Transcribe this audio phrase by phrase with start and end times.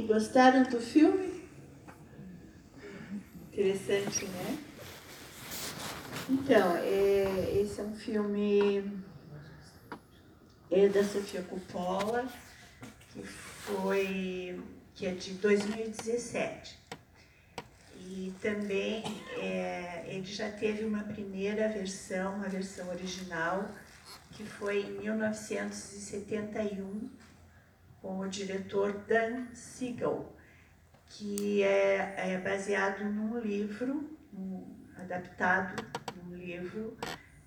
[0.00, 1.44] aí, gostaram do filme?
[3.52, 4.58] Interessante, né?
[6.28, 9.00] Então, é, esse é um filme
[10.70, 12.26] é da Sofia Coppola,
[13.12, 14.60] que foi
[14.94, 16.80] que é de 2017.
[18.02, 19.04] E também
[19.36, 23.68] é, ele já teve uma primeira versão, uma versão original,
[24.32, 27.10] que foi em 1971,
[28.00, 30.32] com o diretor Dan Siegel,
[31.06, 34.18] que é, é baseado num livro,
[34.96, 35.84] adaptado
[36.16, 36.96] num livro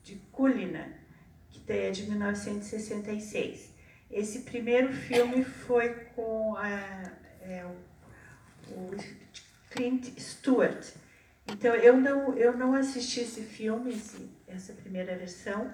[0.03, 0.89] de Cullinan,
[1.49, 3.73] que é de 1966.
[4.11, 6.69] Esse primeiro filme foi com a,
[7.41, 7.65] é,
[8.69, 8.91] o
[9.71, 10.93] Clint Stewart.
[11.47, 13.99] Então eu não eu não assisti esse filme,
[14.47, 15.73] essa primeira versão,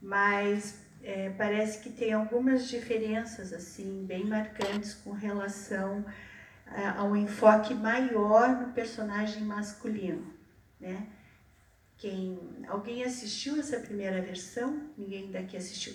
[0.00, 6.04] mas é, parece que tem algumas diferenças assim bem marcantes com relação
[6.66, 10.34] a, ao enfoque maior no personagem masculino,
[10.80, 11.06] né?
[11.96, 14.90] Quem alguém assistiu essa primeira versão?
[14.98, 15.94] Ninguém daqui assistiu.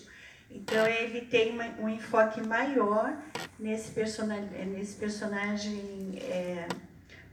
[0.49, 3.21] Então ele tem uma, um enfoque maior
[3.59, 6.67] nesse personagem, nesse personagem é,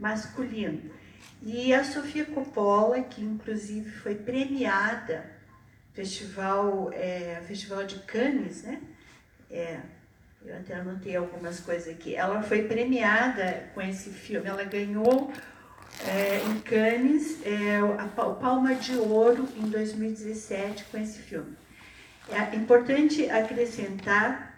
[0.00, 0.90] masculino.
[1.40, 5.37] E a Sofia Coppola, que inclusive foi premiada
[5.98, 8.80] festival, é, festival de Cannes, né?
[9.50, 9.80] É,
[10.46, 12.14] eu até anotei algumas coisas aqui.
[12.14, 15.32] Ela foi premiada com esse filme, ela ganhou
[16.06, 21.56] é, em Cannes é, o Palma de Ouro em 2017 com esse filme.
[22.30, 24.54] É importante acrescentar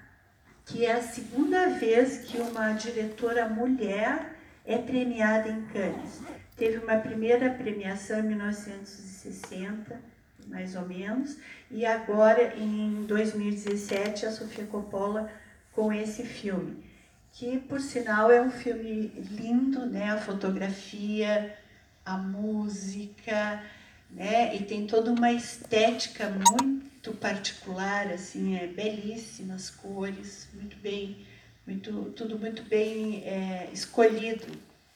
[0.67, 6.21] que é a segunda vez que uma diretora mulher é premiada em Cannes.
[6.55, 10.10] Teve uma primeira premiação em 1960,
[10.51, 11.39] mais ou menos,
[11.71, 15.31] e agora em 2017 a Sofia Coppola
[15.73, 16.85] com esse filme,
[17.33, 20.11] que por sinal é um filme lindo, né?
[20.11, 21.57] A fotografia,
[22.05, 23.63] a música,
[24.11, 24.55] né?
[24.57, 31.25] E tem toda uma estética muito particular, assim, é belíssima as cores, muito bem
[31.67, 34.45] muito, tudo muito bem é, escolhido,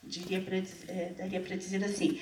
[0.03, 2.19] diria pra, é, daria para dizer assim.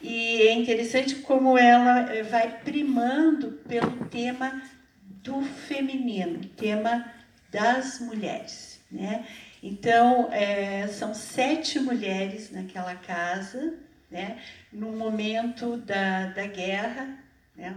[0.00, 4.62] E é interessante como ela é, vai primando pelo tema
[5.00, 7.12] do feminino, tema
[7.50, 8.80] das mulheres.
[8.90, 9.26] Né?
[9.62, 13.74] Então, é, são sete mulheres naquela casa,
[14.10, 14.38] né?
[14.72, 17.18] no momento da, da guerra,
[17.56, 17.76] né?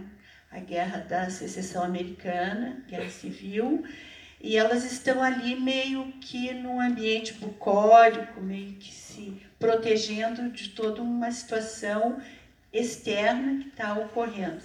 [0.50, 3.84] a guerra da secessão americana, guerra civil,
[4.40, 11.02] e elas estão ali meio que num ambiente bucólico, meio que se protegendo de toda
[11.02, 12.20] uma situação
[12.72, 14.62] externa que está ocorrendo.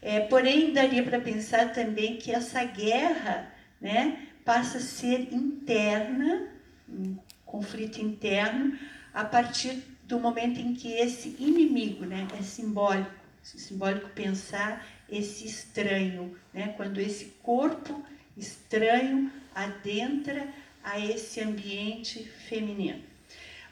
[0.00, 6.48] É, porém, daria para pensar também que essa guerra né, passa a ser interna,
[6.88, 8.78] um conflito interno,
[9.12, 13.10] a partir do momento em que esse inimigo né, é simbólico,
[13.42, 18.02] simbólico pensar esse estranho, né, quando esse corpo
[18.36, 20.48] estranho adentra
[20.82, 23.02] a esse ambiente feminino.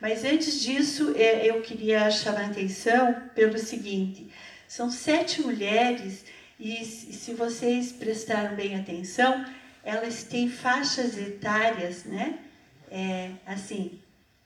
[0.00, 4.28] Mas antes disso, é, eu queria chamar a atenção pelo seguinte:
[4.66, 6.24] são sete mulheres,
[6.58, 9.44] e se vocês prestaram bem atenção,
[9.84, 12.38] elas têm faixas etárias, né?
[12.90, 14.00] É, assim,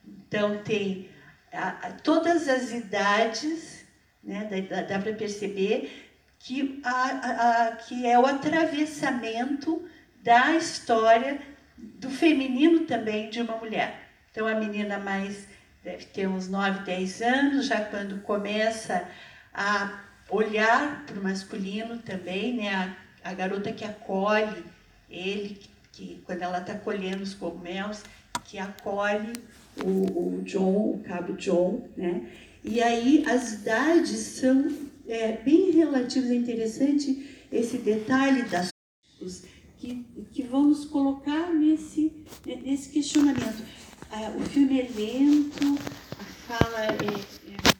[0.06, 1.08] então tem
[1.52, 3.84] a, a, todas as idades,
[4.22, 4.66] né?
[4.68, 6.06] Dá, dá para perceber
[6.38, 9.84] que, a, que é o atravessamento
[10.26, 11.40] da história
[11.78, 14.08] do feminino também de uma mulher.
[14.32, 15.46] Então, a menina mais
[15.84, 19.08] deve ter uns 9, 10 anos, já quando começa
[19.54, 22.96] a olhar para o masculino também, né?
[23.22, 24.64] A, a, garota que acolhe
[25.08, 25.60] ele,
[25.92, 28.02] que quando ela está colhendo os cogumelos,
[28.46, 29.32] que acolhe
[29.80, 32.26] o, o, John, o cabo John, né?
[32.64, 34.76] E aí as idades são
[35.06, 38.72] é, bem relativas, é interessante esse detalhe das
[39.78, 42.12] que, que vão nos colocar nesse,
[42.44, 43.62] nesse questionamento.
[44.10, 45.78] Ah, o filme é lento,
[46.18, 47.76] a fala é, é,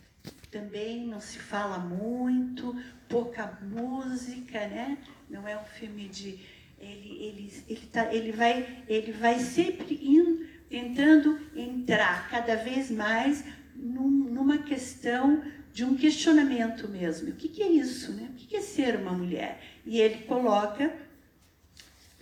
[0.51, 2.75] também não se fala muito,
[3.09, 4.99] pouca música, né?
[5.31, 6.39] Não é um filme de.
[6.79, 13.45] Ele, ele, ele, tá, ele, vai, ele vai sempre indo, tentando entrar cada vez mais
[13.75, 15.43] num, numa questão
[15.73, 17.31] de um questionamento mesmo.
[17.31, 18.13] O que, que é isso?
[18.13, 18.29] Né?
[18.31, 19.61] O que, que é ser uma mulher?
[19.87, 20.95] E ele coloca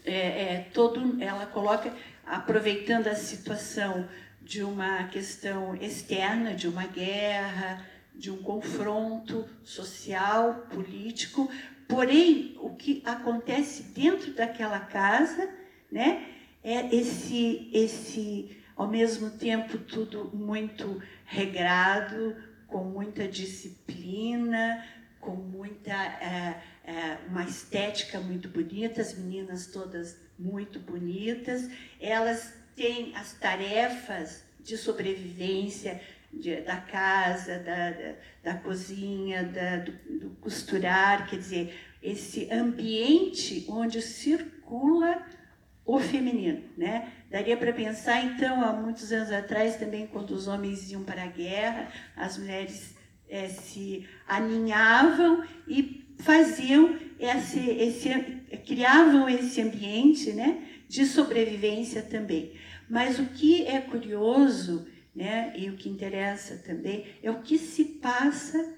[0.05, 0.13] é,
[0.55, 1.93] é, todo, ela coloca,
[2.27, 4.09] aproveitando a situação
[4.41, 7.85] de uma questão externa, de uma guerra,
[8.15, 11.51] de um confronto social, político,
[11.89, 15.49] porém o que acontece dentro daquela casa,
[15.91, 16.27] né,
[16.63, 22.37] é esse esse ao mesmo tempo tudo muito regrado,
[22.67, 24.85] com muita disciplina,
[25.21, 26.61] com muita é,
[26.95, 31.69] é, uma estética muito bonita, as meninas todas muito bonitas,
[32.01, 36.01] elas têm as tarefas de sobrevivência
[36.33, 38.15] de, da casa, da, da,
[38.45, 45.21] da cozinha, da, do, do costurar, quer dizer, esse ambiente onde circula
[45.85, 47.13] o feminino, né?
[47.29, 51.27] Daria para pensar, então, há muitos anos atrás, também, quando os homens iam para a
[51.27, 52.97] guerra, as mulheres
[53.29, 58.09] é, se aninhavam e faziam esse, esse,
[58.67, 62.55] criavam esse ambiente, né, de sobrevivência também.
[62.89, 67.85] Mas o que é curioso, né, e o que interessa também, é o que se
[67.85, 68.75] passa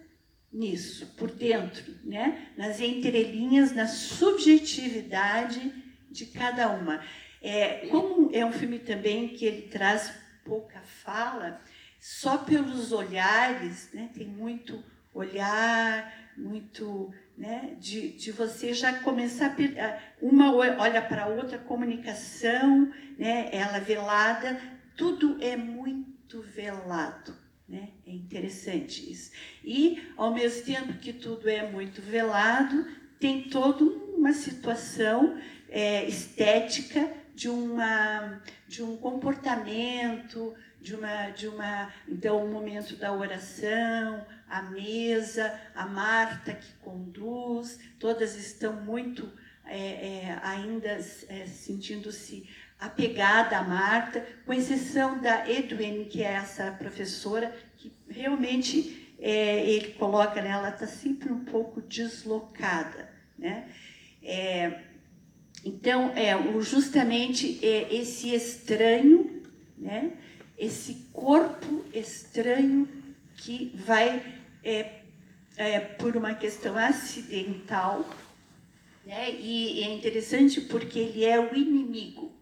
[0.52, 5.72] nisso, por dentro, né, nas entrelinhas, na subjetividade
[6.10, 7.02] de cada uma.
[7.42, 10.12] É, como é um filme também que ele traz
[10.44, 11.60] pouca fala,
[12.00, 14.82] só pelos olhares, né, tem muito
[15.12, 23.48] olhar, muito né, de, de você já começar a, uma olha para outra, comunicação, né,
[23.52, 24.58] ela velada,
[24.96, 27.36] tudo é muito velado.
[27.68, 27.90] Né?
[28.06, 29.32] É interessante isso.
[29.64, 32.86] E, ao mesmo tempo que tudo é muito velado,
[33.18, 41.92] tem toda uma situação é, estética de, uma, de um comportamento, de uma, de uma.
[42.08, 49.30] Então, o momento da oração, a mesa, a Marta que conduz, todas estão muito
[49.64, 52.48] é, é, ainda é, sentindo-se
[52.78, 59.92] apegada a Marta, com exceção da Edwin, que é essa professora, que realmente é, ele
[59.94, 63.10] coloca nela, está sempre um pouco deslocada.
[63.38, 63.68] Né?
[64.22, 64.80] É,
[65.64, 66.32] então, é
[66.62, 69.42] justamente é, esse estranho,
[69.76, 70.12] né?
[70.56, 72.88] esse corpo estranho
[73.36, 74.22] que vai,
[74.66, 75.02] é,
[75.56, 78.04] é, por uma questão acidental,
[79.04, 79.30] né?
[79.30, 82.32] e é interessante porque ele é o inimigo.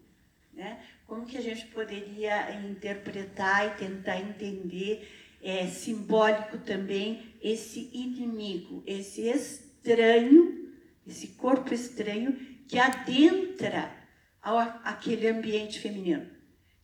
[0.51, 0.79] Né?
[1.05, 5.07] Como que a gente poderia interpretar e tentar entender
[5.43, 10.71] é, simbólico também esse inimigo, esse estranho,
[11.05, 12.35] esse corpo estranho
[12.67, 13.95] que adentra
[14.41, 16.25] ao, aquele ambiente feminino.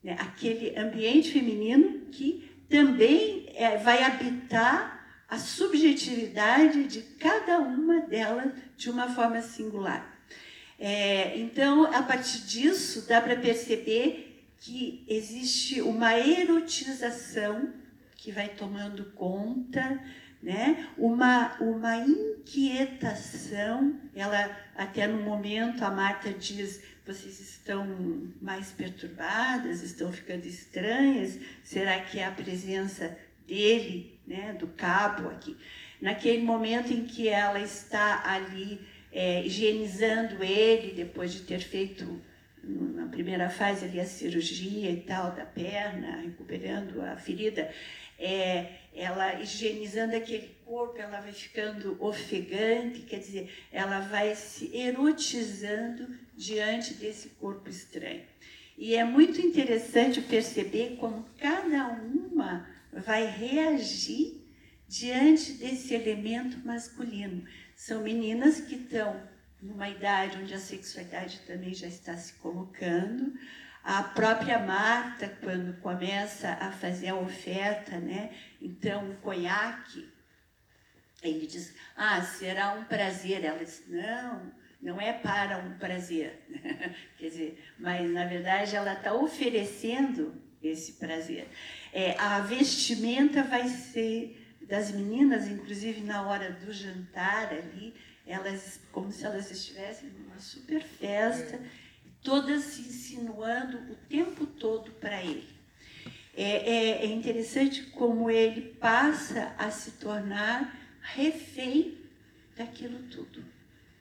[0.03, 0.15] Né?
[0.19, 5.00] Aquele ambiente feminino que também é, vai habitar
[5.31, 10.21] a subjetividade de cada uma delas de uma forma singular.
[10.77, 17.73] É, então, a partir disso, dá para perceber que existe uma erotização
[18.15, 19.99] que vai tomando conta
[20.41, 20.87] né?
[20.97, 30.11] Uma, uma inquietação, ela até no momento a Marta diz, vocês estão mais perturbadas, estão
[30.11, 35.57] ficando estranhas, será que é a presença dele, né, do cabo aqui?
[35.99, 38.79] Naquele momento em que ela está ali
[39.11, 42.21] é, higienizando ele, depois de ter feito
[42.63, 47.71] na primeira fase ali a cirurgia e tal da perna, recuperando a ferida,
[48.19, 56.07] é, ela higienizando aquele corpo, ela vai ficando ofegante, quer dizer, ela vai se erotizando
[56.35, 58.23] diante desse corpo estranho.
[58.77, 64.41] E é muito interessante perceber como cada uma vai reagir
[64.87, 67.45] diante desse elemento masculino.
[67.75, 69.21] São meninas que estão
[69.61, 73.33] numa idade onde a sexualidade também já está se colocando,
[73.83, 78.31] a própria Marta, quando começa a fazer a oferta, né?
[78.61, 80.07] Então, o conhaque,
[81.23, 83.43] ele diz: Ah, será um prazer.
[83.43, 86.43] Ela diz: Não, não é para um prazer.
[87.17, 91.47] Quer dizer, mas na verdade ela está oferecendo esse prazer.
[91.93, 97.93] É, a vestimenta vai ser das meninas, inclusive na hora do jantar ali,
[98.25, 101.59] elas como se elas estivessem numa super festa
[102.21, 105.49] todas se insinuando o tempo todo para ele.
[106.33, 111.97] É, é, é, interessante como ele passa a se tornar refém
[112.55, 113.43] daquilo tudo.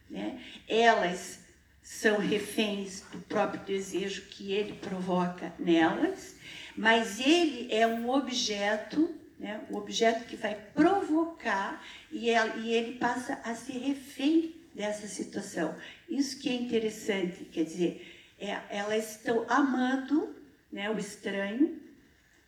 [0.08, 0.40] Né?
[0.68, 1.40] Elas
[1.82, 6.36] são reféns do próprio desejo que ele provoca nelas,
[6.76, 9.60] mas ele é um objeto, né?
[9.70, 15.74] um objeto que vai provocar e, ela, e ele passa a ser refém dessa situação.
[16.08, 20.34] Isso que é interessante, quer dizer, é, elas estão amando
[20.72, 21.80] né, o estranho,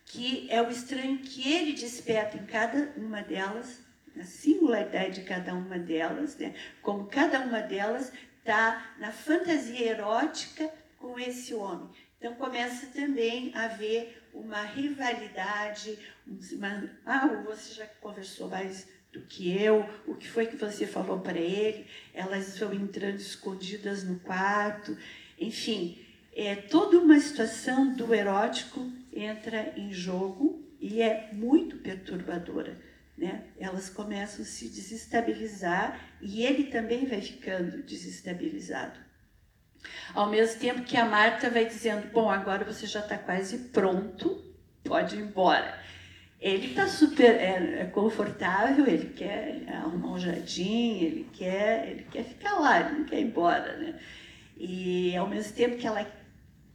[0.04, 3.80] que é o estranho que ele desperta em cada uma delas,
[4.14, 10.70] na singularidade de cada uma delas, né, como cada uma delas está na fantasia erótica
[10.98, 11.88] com esse homem.
[12.22, 15.98] Então começa também a haver uma rivalidade,
[16.52, 21.18] uma, ah, você já conversou mais do que eu, o que foi que você falou
[21.18, 24.96] para ele, elas vão entrando escondidas no quarto,
[25.36, 25.98] enfim,
[26.32, 32.80] é toda uma situação do erótico entra em jogo e é muito perturbadora.
[33.18, 33.48] Né?
[33.58, 39.10] Elas começam a se desestabilizar e ele também vai ficando desestabilizado.
[40.14, 44.42] Ao mesmo tempo que a Marta vai dizendo: Bom, agora você já está quase pronto,
[44.84, 45.80] pode ir embora.
[46.40, 52.24] Ele está super é, é, confortável, ele quer arrumar um jardim, ele quer, ele quer
[52.24, 53.76] ficar lá, ele não quer ir embora.
[53.76, 53.94] Né?
[54.56, 56.04] E ao mesmo tempo que ela.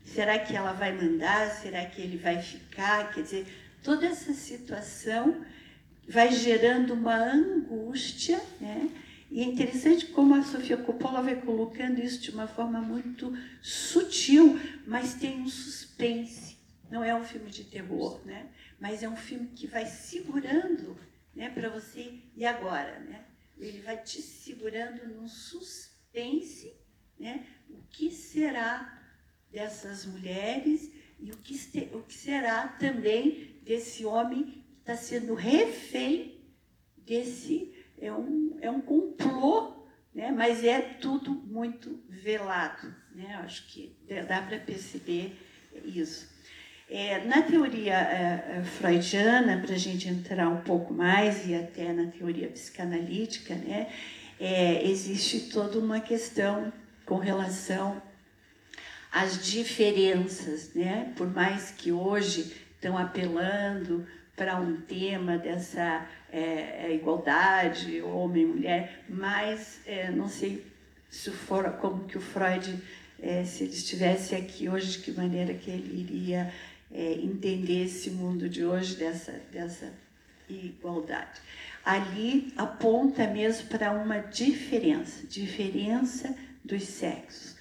[0.04, 1.50] Será que ela vai mandar?
[1.50, 3.12] Será que ele vai ficar?
[3.12, 3.48] Quer dizer,
[3.84, 5.46] toda essa situação
[6.08, 8.90] vai gerando uma angústia, né?
[9.30, 14.58] E é interessante como a Sofia Coppola vai colocando isso de uma forma muito sutil,
[14.86, 16.58] mas tem um suspense.
[16.90, 18.50] Não é um filme de terror, né?
[18.80, 20.98] Mas é um filme que vai segurando,
[21.36, 23.26] né, para você e agora, né?
[23.58, 26.74] Ele vai te segurando num suspense,
[27.20, 27.46] né?
[27.70, 28.98] O que será
[29.52, 31.56] dessas mulheres e o que,
[31.94, 36.38] o que será também desse homem que está sendo refém
[36.98, 39.74] desse é um, é um complô,
[40.14, 40.32] né?
[40.32, 42.94] mas é tudo muito velado.
[43.14, 43.36] Né?
[43.44, 43.96] Acho que
[44.28, 45.38] dá para perceber
[45.84, 46.36] isso.
[46.90, 51.92] É, na teoria é, é freudiana, para a gente entrar um pouco mais, e até
[51.92, 53.92] na teoria psicanalítica, né,
[54.40, 56.72] é, existe toda uma questão
[57.06, 58.02] com relação
[59.12, 61.12] às diferenças, né?
[61.16, 64.06] por mais que hoje estão apelando
[64.38, 70.64] para um tema dessa é, é igualdade, homem mulher, mas é, não sei
[71.10, 72.80] se for como que o Freud,
[73.20, 76.54] é, se ele estivesse aqui hoje, de que maneira que ele iria
[76.94, 79.92] é, entender esse mundo de hoje dessa, dessa
[80.48, 81.42] igualdade.
[81.84, 87.56] Ali aponta mesmo para uma diferença, diferença dos sexos.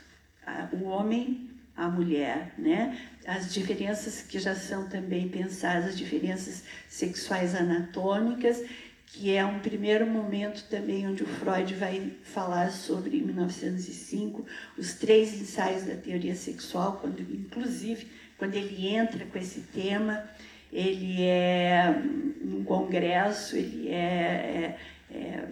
[0.73, 2.99] O homem, a mulher, né?
[3.27, 8.63] as diferenças que já são também pensadas, as diferenças sexuais anatômicas,
[9.07, 14.45] que é um primeiro momento também onde o Freud vai falar sobre, em 1905,
[14.77, 18.07] os três ensaios da teoria sexual, quando, inclusive,
[18.39, 20.25] quando ele entra com esse tema,
[20.73, 21.91] ele é
[22.43, 24.79] num congresso, ele é, é,
[25.11, 25.47] é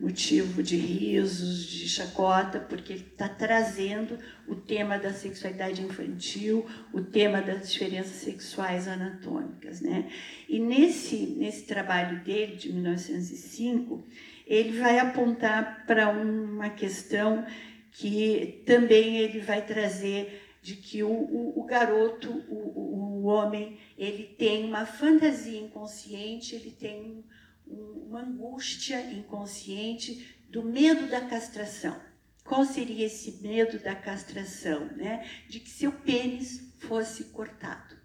[0.00, 7.02] motivo de risos, de chacota, porque ele está trazendo o tema da sexualidade infantil, o
[7.02, 9.80] tema das diferenças sexuais anatômicas.
[9.80, 10.10] Né?
[10.48, 14.06] E nesse, nesse trabalho dele, de 1905,
[14.46, 17.44] ele vai apontar para uma questão
[17.90, 24.24] que também ele vai trazer de que o, o, o garoto, o, o, homem, ele
[24.24, 27.24] tem uma fantasia inconsciente, ele tem
[27.70, 32.00] uma angústia inconsciente do medo da castração.
[32.44, 34.86] Qual seria esse medo da castração?
[34.96, 35.28] Né?
[35.48, 37.96] De que seu pênis fosse cortado.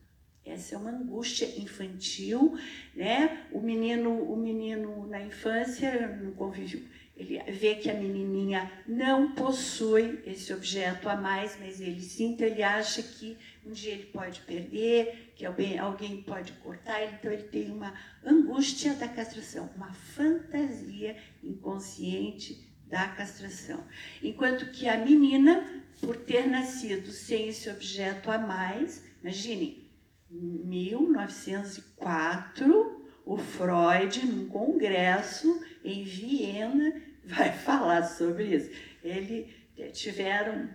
[0.45, 2.57] Essa é uma angústia infantil,
[2.93, 3.47] né?
[3.53, 10.21] O menino, o menino na infância, no convívio, ele vê que a menininha não possui
[10.25, 14.41] esse objeto a mais, mas ele sim, então ele acha que um dia ele pode
[14.41, 17.93] perder, que alguém, alguém pode cortar, então ele tem uma
[18.23, 23.83] angústia da castração, uma fantasia inconsciente da castração.
[24.21, 29.89] Enquanto que a menina, por ter nascido sem esse objeto a mais, imaginem,
[30.29, 38.69] 1904, o Freud, num congresso em Viena, vai falar sobre isso.
[39.03, 39.53] Ele
[39.93, 40.69] tiveram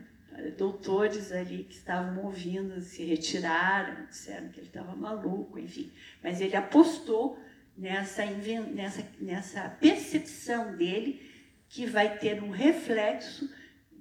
[0.58, 5.90] doutores ali que estavam ouvindo se retiraram, disseram que ele estava maluco, enfim.
[6.22, 7.38] Mas ele apostou
[7.76, 11.22] nessa, nessa, nessa percepção dele
[11.68, 13.48] que vai ter um reflexo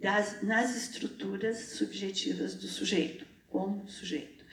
[0.01, 4.43] das, nas estruturas subjetivas do sujeito, como sujeito.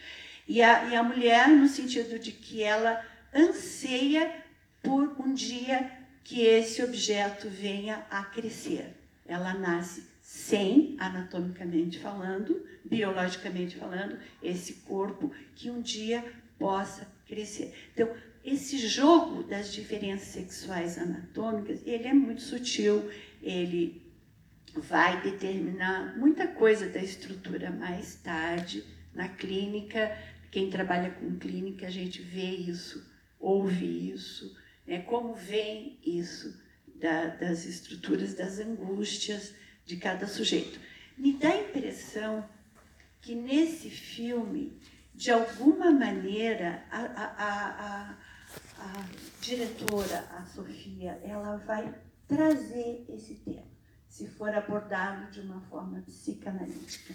[0.47, 3.03] E a, e a mulher, no sentido de que ela
[3.35, 4.31] anseia
[4.83, 5.91] por um dia
[6.23, 8.95] que esse objeto venha a crescer.
[9.27, 16.25] Ela nasce sem, anatomicamente falando, biologicamente falando, esse corpo que um dia
[16.59, 17.73] possa crescer.
[17.93, 18.13] Então,
[18.45, 23.09] esse jogo das diferenças sexuais anatômicas, ele é muito sutil,
[23.41, 24.03] ele
[24.75, 28.83] vai determinar muita coisa da estrutura mais tarde
[29.15, 30.19] na clínica.
[30.51, 34.53] Quem trabalha com clínica, a gente vê isso, ouve isso,
[34.85, 34.99] né?
[35.03, 36.61] como vem isso
[36.97, 40.79] da, das estruturas das angústias, de cada sujeito.
[41.17, 42.49] Me dá a impressão
[43.21, 44.79] que nesse filme,
[45.15, 48.19] de alguma maneira, a, a, a,
[48.79, 49.07] a
[49.41, 51.95] diretora, a Sofia, ela vai
[52.27, 53.67] trazer esse tema,
[54.09, 57.15] se for abordado de uma forma psicanalítica.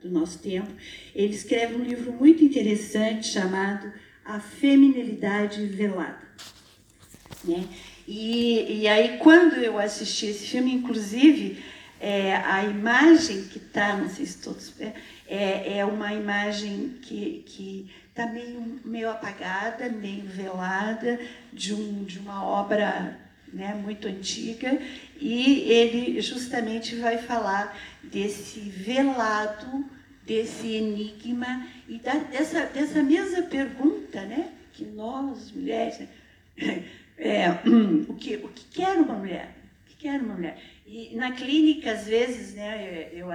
[0.00, 0.70] Do nosso tempo,
[1.14, 3.92] ele escreve um livro muito interessante chamado
[4.24, 6.26] A Feminilidade Velada.
[7.44, 7.68] Né?
[8.08, 11.62] E, e aí, quando eu assisti esse filme, inclusive,
[12.00, 14.72] é, a imagem que está, não sei se todos
[15.28, 21.20] é, é uma imagem que está meio, meio apagada, meio velada,
[21.52, 23.18] de, um, de uma obra
[23.52, 24.80] né, muito antiga,
[25.18, 29.84] e ele justamente vai falar desse velado,
[30.24, 36.00] desse enigma, e da, dessa, dessa mesma pergunta né, que nós, mulheres,
[37.18, 37.50] é,
[38.08, 39.54] o, que, o que quer uma mulher?
[39.84, 40.58] O que quer uma mulher?
[40.86, 43.28] E na clínica, às vezes, né, eu,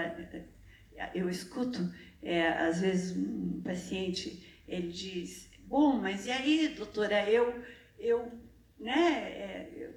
[1.13, 1.79] eu, escuto,
[2.21, 7.63] é, às vezes, um paciente, ele diz, bom, mas e aí, doutora, eu,
[7.99, 8.31] eu,
[8.79, 9.93] né, é, eu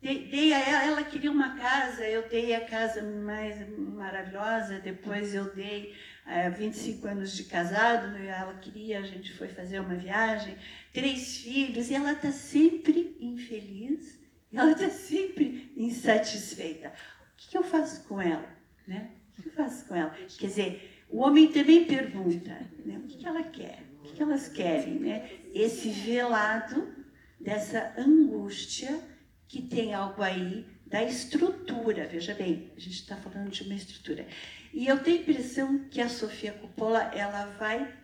[0.00, 5.54] dei a ela, ela queria uma casa, eu dei a casa mais maravilhosa, depois eu
[5.54, 5.94] dei
[6.26, 10.56] é, 25 anos de casado, ela queria, a gente foi fazer uma viagem,
[10.92, 14.18] três filhos, e ela está sempre infeliz,
[14.56, 16.88] ela está sempre insatisfeita.
[16.88, 18.48] O que, eu faço com ela?
[18.86, 19.10] Né?
[19.38, 20.10] O que eu faço com ela?
[20.38, 22.50] Quer dizer, o homem também pergunta
[22.84, 22.98] né?
[22.98, 24.98] o que, que ela quer, o que elas querem.
[25.00, 25.30] Né?
[25.52, 26.94] Esse velado
[27.40, 29.00] dessa angústia
[29.48, 34.26] que tem algo aí da estrutura, veja bem, a gente está falando de uma estrutura.
[34.72, 37.96] E eu tenho a impressão que a Sofia Coppola ela vai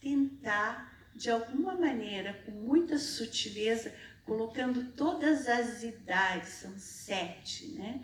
[0.00, 3.94] tentar, de alguma maneira, com muita sutileza,
[4.30, 8.00] colocando todas as idades, são sete, né?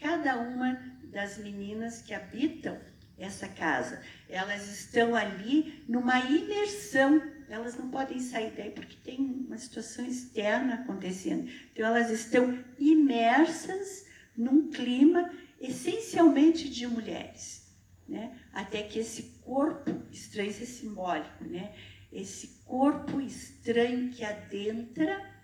[0.00, 0.74] Cada uma
[1.12, 2.76] das meninas que habitam
[3.16, 9.56] essa casa, elas estão ali numa imersão, elas não podem sair daí porque tem uma
[9.56, 11.48] situação externa acontecendo.
[11.72, 14.06] Então elas estão imersas
[14.36, 15.30] num clima
[15.60, 17.72] essencialmente de mulheres,
[18.08, 18.36] né?
[18.52, 21.72] Até que esse corpo estranho, esse é simbólico, né?
[22.12, 25.38] Esse corpo estranho que adentra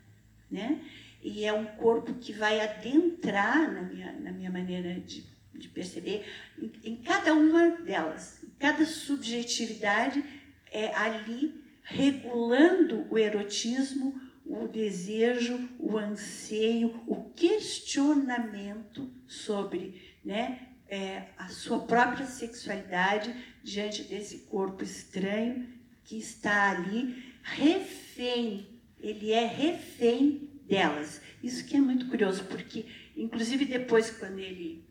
[0.51, 0.81] né?
[1.23, 6.25] E é um corpo que vai adentrar, na minha, na minha maneira de, de perceber,
[6.59, 8.45] em, em cada uma delas.
[8.59, 10.25] Cada subjetividade
[10.71, 21.49] é ali regulando o erotismo, o desejo, o anseio, o questionamento sobre né, é, a
[21.49, 25.69] sua própria sexualidade diante desse corpo estranho
[26.05, 31.21] que está ali refém ele é refém delas.
[31.43, 34.85] Isso que é muito curioso, porque, inclusive, depois, quando ele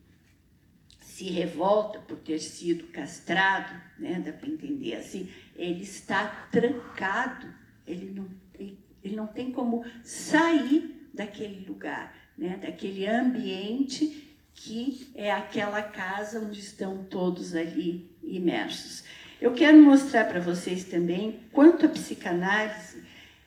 [1.15, 7.48] se revolta por ter sido castrado, né, dá para entender assim, ele está trancado,
[7.88, 8.28] ele não,
[8.60, 16.39] ele, ele não tem como sair daquele lugar, né, daquele ambiente que é aquela casa
[16.39, 19.04] onde estão todos ali imersos.
[19.39, 23.04] Eu quero mostrar para vocês também quanto a psicanálise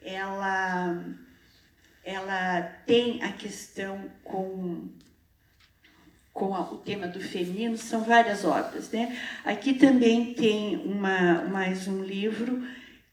[0.08, 1.04] ela,
[2.02, 4.88] ela tem a questão com,
[6.32, 8.90] com o tema do feminino, são várias obras.
[8.90, 9.18] Né?
[9.44, 12.66] Aqui também tem uma, mais um livro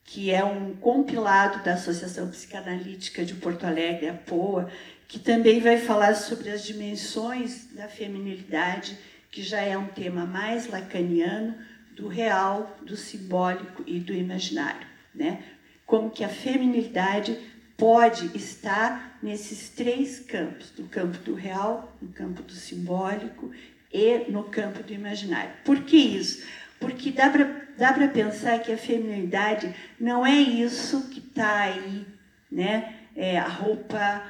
[0.05, 4.71] que é um compilado da Associação Psicanalítica de Porto Alegre, a POA,
[5.07, 8.97] que também vai falar sobre as dimensões da feminilidade,
[9.31, 11.55] que já é um tema mais lacaniano,
[11.95, 14.85] do real, do simbólico e do imaginário.
[15.13, 15.43] Né?
[15.85, 17.37] Como que a feminilidade
[17.77, 23.51] pode estar nesses três campos, no campo do real, no campo do simbólico
[23.91, 25.51] e no campo do imaginário.
[25.63, 26.43] Por que isso?
[26.79, 32.05] Porque dá para pensar que a feminilidade não é isso que está aí,
[32.51, 32.95] né?
[33.15, 34.23] É a roupa,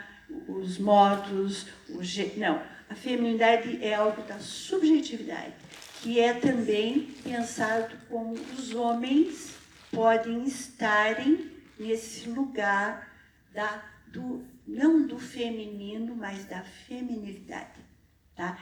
[0.48, 2.34] os modos, o je...
[2.38, 2.62] não.
[2.90, 5.54] A feminilidade é algo da subjetividade,
[6.02, 9.55] que é também pensado como os homens
[9.96, 13.10] podem estarem nesse lugar
[13.54, 17.80] da, do, não do feminino, mas da feminilidade.
[18.36, 18.60] Tá?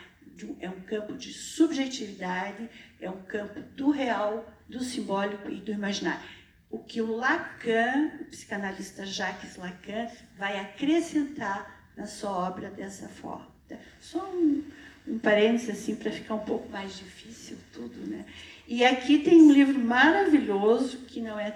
[0.60, 2.69] É um campo de subjetividade,
[3.02, 6.24] é um campo do real, do simbólico e do imaginário.
[6.69, 13.52] O que o Lacan, o psicanalista Jacques Lacan, vai acrescentar na sua obra dessa forma.
[14.00, 14.63] Só um,
[15.08, 18.26] um parênteses assim para ficar um pouco mais difícil tudo, né?
[18.67, 21.56] E aqui tem um livro maravilhoso, que não é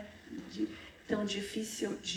[0.51, 0.67] de,
[1.07, 2.15] tão difícil de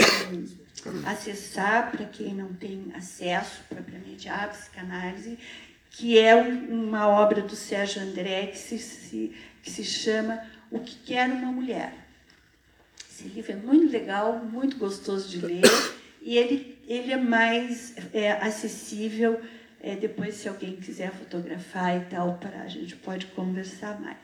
[1.06, 5.38] acessar para quem não tem acesso propriamente à psicanálise,
[5.90, 10.80] que é um, uma obra do Sérgio André que se, se, que se chama O
[10.80, 11.92] que Quer Uma Mulher.
[13.08, 15.62] Esse livro é muito legal, muito gostoso de ler,
[16.22, 19.40] e ele, ele é mais é, acessível.
[19.82, 24.18] É, depois, se alguém quiser fotografar e tal, para a gente pode conversar mais.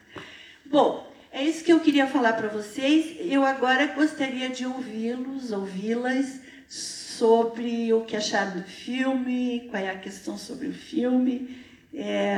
[0.70, 3.16] Bom, é isso que eu queria falar para vocês.
[3.20, 9.98] Eu agora gostaria de ouvi-los, ouvi-las sobre o que acharam do filme, qual é a
[9.98, 11.64] questão sobre o filme.
[11.94, 12.36] É,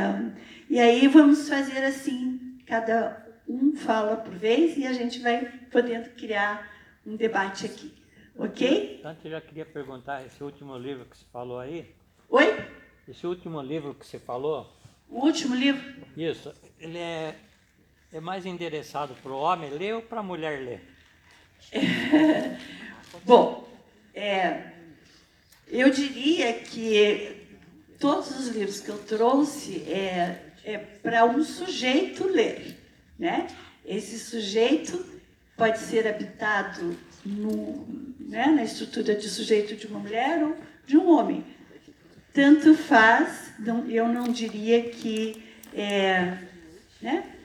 [0.69, 6.11] e aí vamos fazer assim, cada um fala por vez e a gente vai podendo
[6.11, 6.71] criar
[7.07, 7.93] um debate aqui.
[8.37, 9.01] Ok?
[9.05, 11.93] Antes eu já queria perguntar, esse último livro que você falou aí.
[12.29, 12.47] Oi?
[13.09, 14.71] Esse último livro que você falou.
[15.09, 15.83] O último livro?
[16.17, 16.53] Isso.
[16.79, 17.35] Ele é,
[18.13, 20.81] é mais endereçado para o homem ler ou para a mulher ler?
[23.25, 23.69] Bom,
[24.15, 24.73] é,
[25.67, 27.37] eu diria que
[27.99, 32.77] todos os livros que eu trouxe é, é para um sujeito ler.
[33.19, 33.49] Né?
[33.85, 35.05] Esse sujeito
[35.57, 37.87] pode ser habitado no,
[38.21, 41.45] né, na estrutura de sujeito de uma mulher ou de um homem.
[42.33, 45.43] Tanto faz, não, eu não diria que
[45.75, 46.39] é,
[47.03, 47.38] né,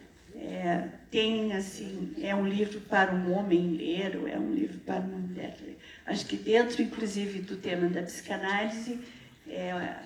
[0.44, 5.00] é, tem assim, é um livro para um homem ler ou é um livro para
[5.00, 5.80] uma mulher ler.
[6.06, 9.00] Acho que dentro, inclusive, do tema da psicanálise,
[9.48, 10.04] é, a,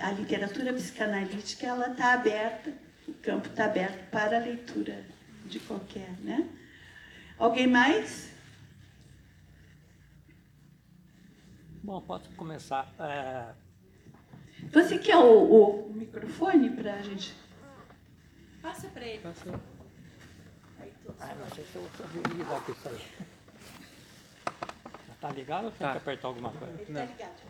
[0.00, 2.72] a literatura psicanalítica ela está aberta,
[3.06, 5.04] o campo está aberto para a leitura
[5.44, 6.48] de qualquer, né?
[7.38, 8.32] Alguém mais?
[11.82, 12.90] Bom, posso começar.
[12.98, 13.52] É...
[14.72, 17.34] Você quer o, o microfone para a gente?
[18.66, 19.20] Passa para ele.
[19.20, 19.60] Passa.
[21.20, 23.00] Ah, não sei se eu vou ligar com isso aí.
[25.20, 25.92] Tá ligado ou tem tá.
[25.92, 26.74] que apertar alguma coisa?
[26.74, 27.42] Ele está ligado.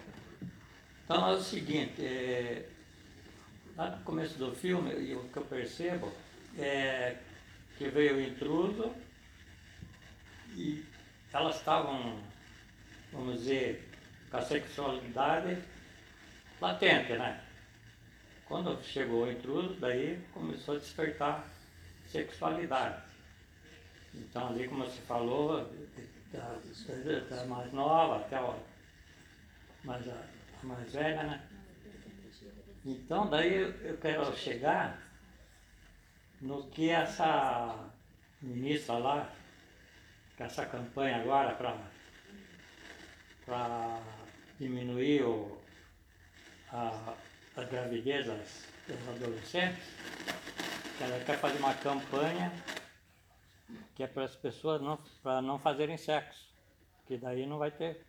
[1.05, 2.69] Então é o seguinte, é,
[3.79, 6.13] lá no começo do filme, o que eu percebo
[6.59, 7.17] é
[7.79, 8.95] que veio o intruso
[10.55, 10.85] e
[11.33, 12.23] elas estavam,
[13.11, 13.89] vamos dizer,
[14.31, 15.63] com a sexualidade
[16.61, 17.46] latente, né?
[18.47, 21.45] Quando chegou o intruso, daí começou a despertar
[22.07, 23.03] sexualidade.
[24.15, 25.69] Então ali, como você falou,
[26.33, 26.59] da,
[27.29, 28.57] da mais nova até a
[29.83, 30.27] mais, a,
[30.63, 31.49] mais velha, né?
[32.85, 35.03] Então daí eu quero chegar
[36.41, 37.91] no que essa
[38.41, 39.33] ministra lá,
[40.37, 41.55] com essa campanha agora
[43.45, 44.01] para
[44.59, 45.61] diminuir o,
[46.73, 47.15] a,
[47.57, 49.83] a gravidez das, das adolescentes,
[51.01, 52.53] ela quer fazer uma campanha
[53.95, 56.55] que é para as pessoas não, para não fazerem sexo,
[57.07, 58.07] que daí não vai ter.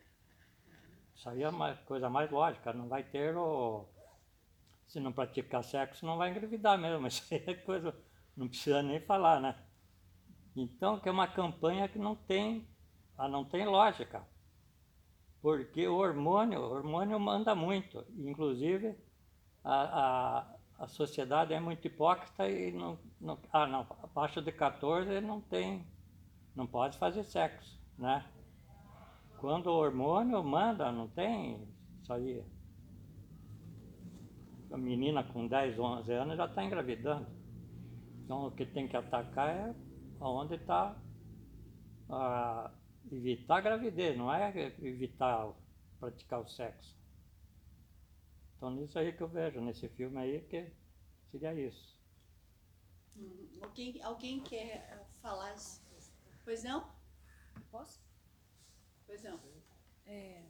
[1.15, 3.85] Isso aí é uma coisa mais lógica, não vai ter o.
[4.85, 7.07] Se não praticar sexo, não vai engravidar mesmo.
[7.07, 7.95] Isso aí é coisa.
[8.35, 9.55] Não precisa nem falar, né?
[10.55, 12.67] Então, que é uma campanha que não tem,
[13.17, 14.27] não tem lógica.
[15.41, 18.05] Porque o hormônio, o hormônio manda muito.
[18.17, 18.95] Inclusive,
[19.71, 25.19] a, a a sociedade é muito hipócrita e não, não, ah não, abaixo de 14
[25.21, 25.85] não tem,
[26.55, 28.23] não pode fazer sexo, né?
[29.39, 31.67] Quando o hormônio manda, não tem
[32.01, 32.43] isso aí.
[34.71, 37.27] A menina com 10, 11 anos já está engravidando.
[38.23, 39.75] Então o que tem que atacar é
[40.19, 40.95] onde está
[43.11, 45.49] evitar a gravidez, não é evitar
[45.99, 46.96] praticar o sexo.
[48.57, 50.71] Então nisso aí que eu vejo, nesse filme aí, que
[51.31, 51.95] seria isso.
[53.15, 55.55] Hum, alguém, alguém quer eh, falar?
[56.43, 56.91] Pois não?
[57.69, 58.01] Posso?
[59.05, 59.39] Pois não.
[60.07, 60.43] É,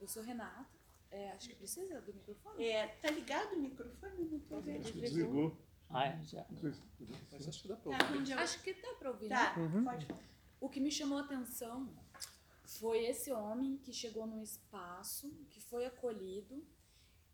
[0.00, 0.66] eu sou Renata.
[1.10, 2.64] É, acho que precisa do microfone.
[2.64, 4.24] É, tá ligado o microfone?
[4.24, 4.80] Não tô vendo.
[4.80, 5.56] Acho que desligou.
[5.90, 6.24] Ah, é?
[6.24, 6.44] Já.
[7.30, 8.28] Mas acho que dá para tá, ouvir.
[8.28, 9.28] Tá, acho que dá para ouvir.
[9.28, 9.62] Tá, né?
[9.62, 9.84] uhum.
[9.84, 10.22] pode falar.
[10.60, 11.88] O que me chamou a atenção
[12.64, 16.66] foi esse homem que chegou num espaço, que foi acolhido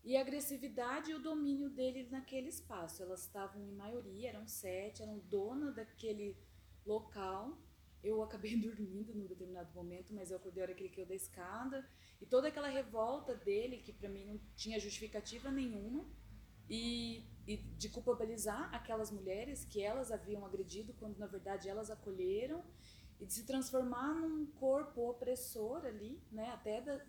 [0.05, 3.01] e a agressividade e o domínio dele naquele espaço.
[3.01, 6.37] Elas estavam em maioria, eram sete, eram dona daquele
[6.85, 7.57] local.
[8.03, 11.15] Eu acabei dormindo num determinado momento, mas eu acordei a hora que ele caiu da
[11.15, 11.89] escada.
[12.21, 16.05] E toda aquela revolta dele, que para mim não tinha justificativa nenhuma,
[16.69, 22.63] e, e, de culpabilizar aquelas mulheres que elas haviam agredido, quando na verdade elas acolheram,
[23.19, 27.03] e de se transformar num corpo opressor ali, né, até da,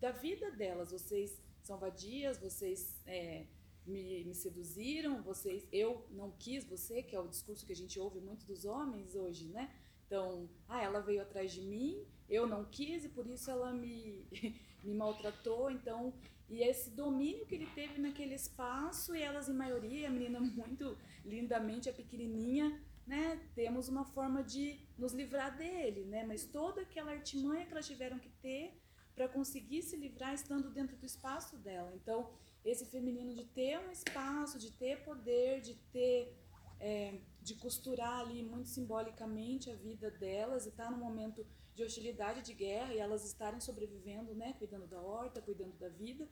[0.00, 0.90] da vida delas.
[0.90, 3.46] Vocês são vadias, vocês é,
[3.86, 7.98] me, me, seduziram, vocês, eu não quis você, que é o discurso que a gente
[7.98, 9.74] ouve muito dos homens hoje, né?
[10.06, 14.26] Então, ah, ela veio atrás de mim, eu não quis e por isso ela me,
[14.82, 16.12] me maltratou, então
[16.50, 20.98] e esse domínio que ele teve naquele espaço, e elas em maioria, a menina muito
[21.24, 27.12] lindamente, a pequenininha, né, temos uma forma de nos livrar dele, né, mas toda aquela
[27.12, 28.79] artimanha que elas tiveram que ter
[29.20, 31.92] para conseguir se livrar estando dentro do espaço dela.
[31.94, 32.30] Então,
[32.64, 36.34] esse feminino de ter um espaço, de ter poder, de ter
[36.80, 41.82] é, de costurar ali muito simbolicamente a vida delas e estar tá num momento de
[41.84, 46.26] hostilidade, de guerra, e elas estarem sobrevivendo, né, cuidando da horta, cuidando da vida,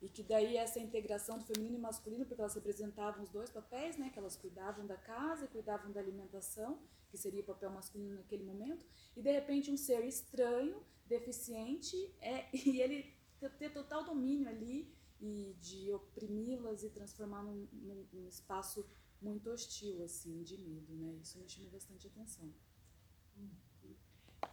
[0.00, 3.98] e que daí essa integração do feminino e masculino, porque elas representavam os dois papéis,
[3.98, 6.78] né, que elas cuidavam da casa, cuidavam da alimentação,
[7.10, 12.48] que seria o papel masculino naquele momento, e de repente um ser estranho, deficiente, é,
[12.56, 13.14] e ele
[13.58, 18.86] ter total domínio ali e de oprimi-las e transformar num, num, num espaço
[19.20, 21.16] muito hostil, assim, de medo, né?
[21.22, 22.52] Isso me chamou bastante atenção.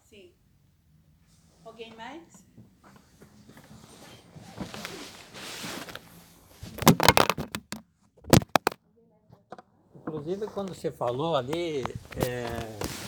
[0.04, 0.34] Sim.
[1.64, 2.44] Alguém mais?
[9.96, 11.84] Inclusive, quando você falou ali,
[12.16, 12.99] é,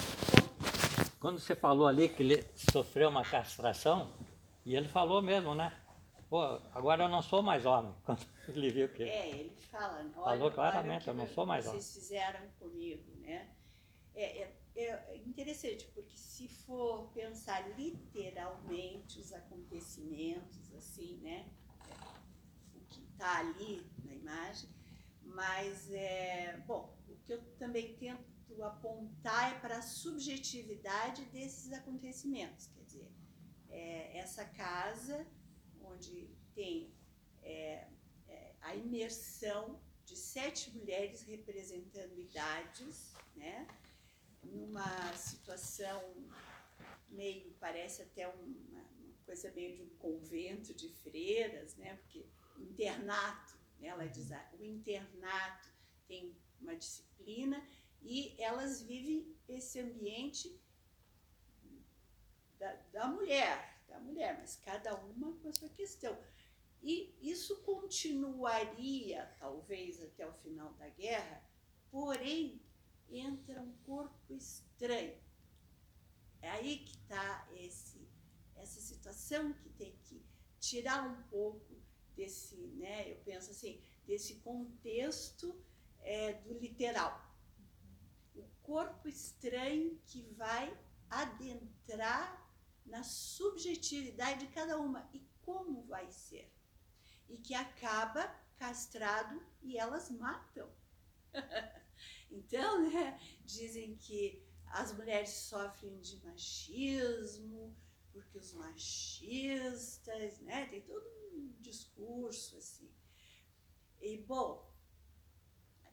[1.22, 4.12] quando você falou ali que ele sofreu uma castração,
[4.66, 5.72] e ele falou mesmo, né?
[6.28, 6.42] Pô,
[6.74, 7.94] agora eu não sou mais homem.
[8.06, 9.04] Quando ele viu que.
[9.04, 10.00] É, ele fala.
[10.00, 11.82] Olha, falou claramente, eu não sou mais vocês homem.
[11.82, 13.50] Vocês fizeram comigo, né?
[14.16, 21.46] É, é, é, interessante, porque se for pensar literalmente os acontecimentos, assim, né?
[22.74, 24.70] O que está ali na imagem,
[25.24, 28.31] mas, é, bom, o que eu também tento
[28.64, 33.12] apontar é para a subjetividade desses acontecimentos, quer dizer,
[33.70, 35.26] é, essa casa
[35.82, 36.94] onde tem
[37.42, 37.88] é,
[38.28, 43.68] é, a imersão de sete mulheres representando idades, né?
[44.44, 46.02] numa situação
[47.10, 51.96] meio, parece até uma, uma, coisa meio de um convento de freiras, né?
[51.96, 52.26] porque
[52.58, 53.88] internato, né?
[53.88, 55.70] ela diz, ah, o internato
[56.08, 57.66] tem uma disciplina
[58.02, 60.60] e elas vivem esse ambiente
[62.58, 66.18] da, da mulher, da mulher, mas cada uma com a sua questão.
[66.82, 71.44] E isso continuaria, talvez, até o final da guerra,
[71.92, 72.62] porém,
[73.10, 75.16] entra um corpo estranho.
[76.42, 77.48] É aí que está
[78.56, 80.24] essa situação que tem que
[80.60, 81.76] tirar um pouco
[82.16, 85.56] desse, né, eu penso assim, desse contexto
[86.00, 87.31] é, do literal.
[88.72, 90.74] Corpo estranho que vai
[91.10, 92.50] adentrar
[92.86, 96.50] na subjetividade de cada uma e como vai ser.
[97.28, 100.72] E que acaba castrado e elas matam.
[102.32, 107.76] então, né, dizem que as mulheres sofrem de machismo,
[108.14, 112.90] porque os machistas, né, tem todo um discurso assim.
[114.00, 114.71] E, bom,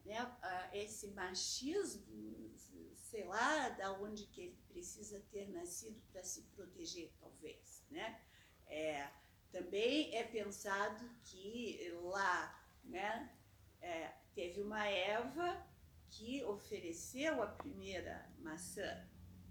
[0.09, 2.51] né, esse machismo,
[2.95, 8.19] sei lá, da onde que ele precisa ter nascido para se proteger, talvez, né?
[8.67, 9.11] É,
[9.53, 13.37] também é pensado que lá, né,
[13.83, 15.67] é, teve uma Eva
[16.09, 19.07] que ofereceu a primeira maçã.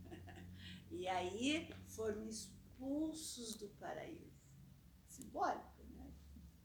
[0.89, 4.35] e aí foram expulsos do paraíso.
[5.07, 6.11] Simbólico, né?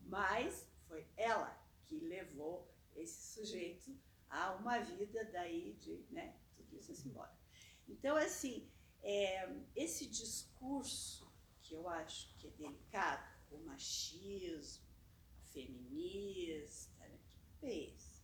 [0.00, 2.71] Mas foi ela que levou
[3.02, 3.96] esse sujeito
[4.28, 7.36] a uma vida daí de, né, tudo isso é simbólico.
[7.88, 8.70] Então, assim,
[9.02, 14.84] é, esse discurso que eu acho que é delicado, o machismo,
[15.52, 17.18] feminista, né,
[17.60, 18.22] que é esse?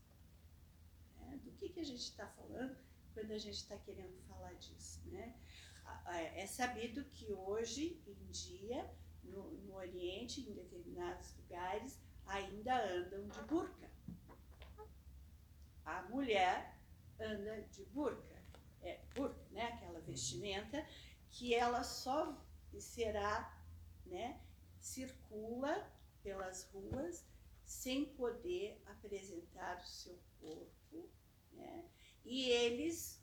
[1.21, 2.77] É, do que, que a gente está falando
[3.13, 5.01] quando a gente está querendo falar disso?
[5.07, 5.39] Né?
[6.35, 8.91] É sabido que hoje em dia,
[9.25, 13.91] no, no Oriente, em determinados lugares, ainda andam de burca.
[15.89, 16.79] A mulher
[17.19, 18.37] anda de burca.
[18.83, 20.87] É, burca, né, aquela vestimenta,
[21.31, 22.39] que ela só
[22.79, 23.59] será,
[24.05, 24.39] né,
[24.79, 25.91] circula
[26.23, 27.27] pelas ruas
[27.65, 31.11] sem poder apresentar o seu corpo,
[31.53, 31.85] né,
[32.25, 33.21] e eles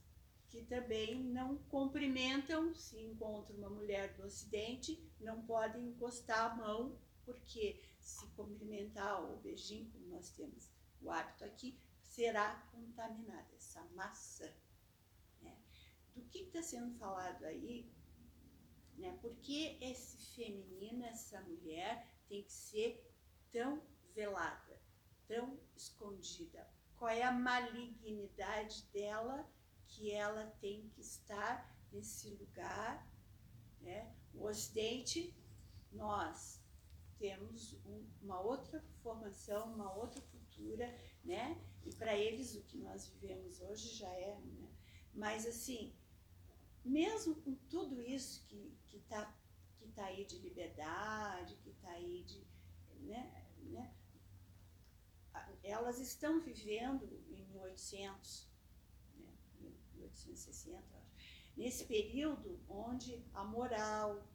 [0.50, 6.98] que também não cumprimentam, se encontra uma mulher do Ocidente, não podem encostar a mão,
[7.24, 10.70] porque se cumprimentar o beijinho, como nós temos
[11.02, 11.78] o hábito aqui,
[12.16, 14.50] será contaminada essa maçã
[16.16, 17.92] do que está sendo falado aí,
[18.98, 19.18] né?
[19.22, 23.14] Por que esse feminino, essa mulher, tem que ser
[23.52, 24.82] tão velada,
[25.28, 26.66] tão escondida?
[26.96, 29.46] Qual é a malignidade dela
[29.86, 33.06] que ela tem que estar nesse lugar?
[33.82, 34.16] Né?
[34.34, 35.36] O Ocidente,
[35.92, 36.64] nós
[37.20, 40.88] temos um, uma outra formação, uma outra cultura,
[41.24, 41.62] né?
[41.86, 44.70] E para eles o que nós vivemos hoje já é, né?
[45.14, 45.94] Mas assim,
[46.84, 49.34] mesmo com tudo isso que que está
[49.78, 52.46] que tá aí de liberdade, que está aí de,
[53.02, 53.94] né, né?
[55.64, 58.50] Elas estão vivendo em 1800,
[59.18, 59.34] né?
[59.96, 61.16] 1860, acho.
[61.58, 64.28] Nesse período onde a moral,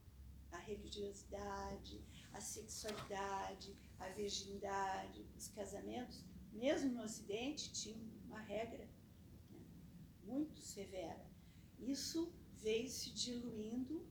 [0.53, 8.89] a religiosidade, a sexualidade, a virgindade, os casamentos, mesmo no Ocidente, tinham uma regra
[9.51, 9.61] né,
[10.23, 11.29] muito severa.
[11.79, 14.07] Isso veio se diluindo,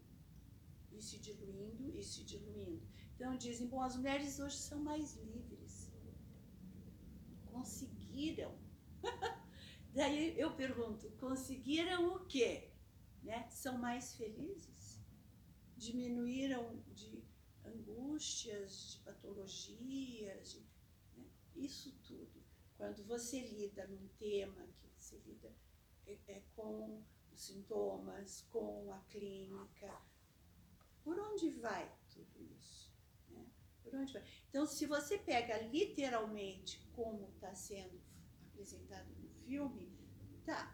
[0.92, 2.86] e se diluindo, e se diluindo.
[3.16, 5.92] Então dizem, bom, as mulheres hoje são mais livres.
[7.46, 8.58] Conseguiram.
[9.94, 12.72] Daí eu pergunto, conseguiram o quê?
[13.24, 13.48] Né?
[13.50, 15.00] São mais felizes?
[15.76, 17.24] Diminuíram de
[17.66, 20.69] angústias, de patologias, de?
[21.60, 22.44] Isso tudo.
[22.78, 25.54] Quando você lida num tema que você lida
[26.06, 30.02] é, é, com os sintomas, com a clínica,
[31.04, 32.94] por onde vai tudo isso?
[33.30, 33.46] Né?
[33.84, 34.24] Por onde vai?
[34.50, 38.02] Então, se você pega literalmente como está sendo
[38.48, 39.92] apresentado no filme,
[40.46, 40.74] tá,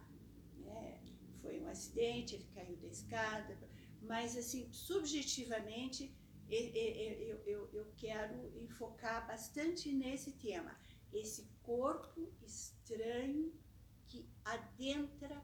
[0.58, 1.02] né?
[1.42, 3.58] foi um acidente, ele caiu da escada,
[4.02, 6.16] mas assim, subjetivamente,
[6.50, 10.78] eu, eu, eu quero enfocar bastante nesse tema,
[11.12, 13.54] esse corpo estranho
[14.08, 15.44] que adentra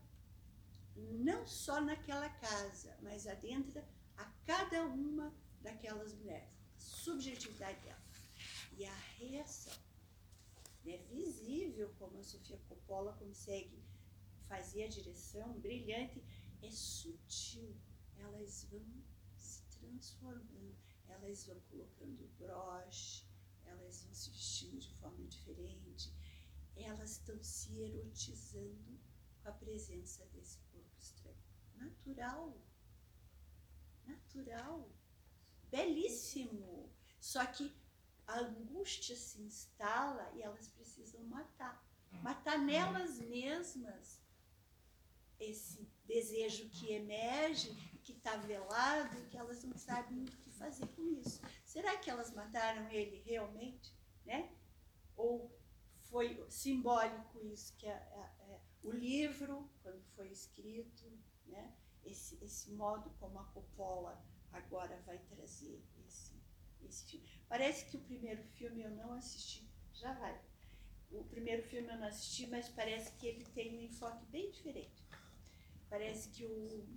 [0.95, 3.87] não só naquela casa, mas adentra
[4.17, 8.01] a cada uma daquelas mulheres, a subjetividade dela.
[8.77, 9.73] E a reação.
[10.85, 13.83] É visível como a Sofia Coppola consegue
[14.47, 16.23] fazer a direção brilhante,
[16.61, 17.75] é sutil.
[18.17, 18.83] Elas vão
[19.35, 20.75] se transformando,
[21.12, 23.26] elas vão colocando broche,
[23.65, 26.13] elas vão se vestindo de forma diferente,
[26.76, 29.00] elas estão se erotizando
[29.41, 31.38] com a presença desse corpo estranho.
[31.76, 32.62] Natural.
[34.06, 34.89] Natural.
[35.69, 36.91] Belíssimo.
[37.19, 37.74] Só que
[38.28, 41.86] a angústia se instala e elas precisam matar.
[42.21, 44.21] Matar nelas mesmas
[45.39, 51.04] esse desejo que emerge, que está velado, que elas não sabem o que fazer com
[51.19, 51.41] isso.
[51.65, 53.93] Será que elas mataram ele realmente?
[54.26, 54.56] Né?
[55.17, 55.52] Ou
[56.10, 61.06] foi simbólico isso, que é, é, é, o livro, quando foi escrito,
[61.47, 61.74] né?
[62.04, 66.41] esse, esse modo como a Coppola agora vai trazer esse,
[66.84, 67.26] esse filme.
[67.47, 70.39] Parece que o primeiro filme eu não assisti, já vai.
[71.12, 75.04] O primeiro filme eu não assisti, mas parece que ele tem um enfoque bem diferente.
[75.89, 76.88] Parece que o,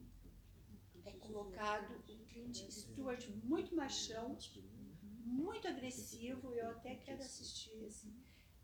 [1.04, 4.38] é colocado o Clint Stewart muito machão,
[5.24, 6.52] muito agressivo.
[6.54, 8.12] Eu até quero assistir esse,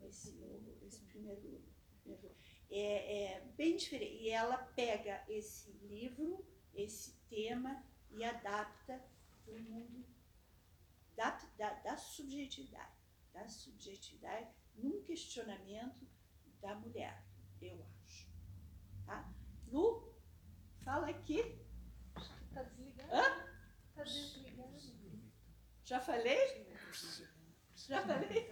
[0.02, 0.38] esse,
[0.82, 1.62] esse primeiro,
[2.02, 2.34] primeiro.
[2.70, 4.22] É, é bem diferente.
[4.22, 9.02] E ela pega esse livro, esse tema, e adapta
[9.44, 10.04] para o mundo
[11.14, 12.98] da, da, da subjetividade.
[13.32, 16.06] Da subjetividade num questionamento
[16.60, 17.24] da mulher,
[17.60, 18.28] eu acho.
[19.06, 19.32] Tá?
[19.68, 20.14] Lu,
[20.82, 21.69] fala aqui.
[22.50, 23.10] Está desligado.
[23.12, 23.22] Hã?
[23.90, 24.70] Está desligado.
[25.84, 26.66] Já falei?
[27.74, 28.44] Já falei?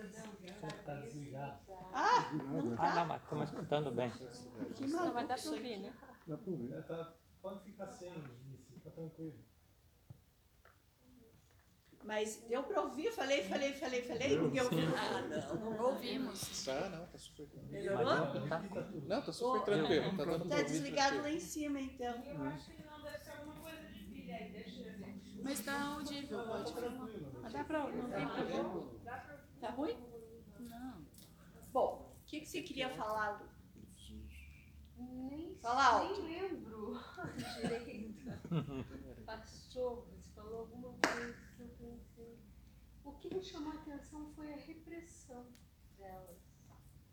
[0.85, 1.61] Tá desligado.
[1.93, 2.95] Ah, não Ah, tá?
[2.95, 4.11] não, mas estamos escutando bem.
[4.75, 5.95] Que Não, maluco vai dar isso para ouvir, né?
[6.27, 6.73] Dá pra ouvir.
[6.73, 8.13] É, tá, pode ficar sem
[8.55, 9.39] isso, fica tranquilo.
[12.05, 13.13] Mas deu para ouvir?
[13.13, 14.39] Falei, falei, falei, falei.
[14.39, 15.55] Ninguém ouviu nada.
[15.55, 16.65] Não ouvimos.
[16.65, 17.47] Tá, não, tá super.
[17.65, 18.05] Melhorou?
[18.05, 18.61] Mas tá.
[19.07, 20.17] Não, tá super tranquilo.
[20.17, 21.37] Tá dando pra Tá desligado lá tranquilo.
[21.37, 22.15] em cima, então.
[25.49, 27.09] Mas tá audível, pode falar.
[27.43, 28.99] Ah, dá para não tem problema.
[29.61, 29.97] Tá ruim?
[30.59, 31.07] Não.
[31.73, 33.49] Bom, o que, que você queria falar, Lu?
[34.99, 36.23] Nem, Fala alto.
[36.23, 36.99] nem lembro
[37.63, 38.29] direito.
[39.25, 42.39] Passou, você falou alguma coisa que eu pensei.
[43.05, 45.46] O que me chamou a atenção foi a repressão
[45.96, 46.37] delas.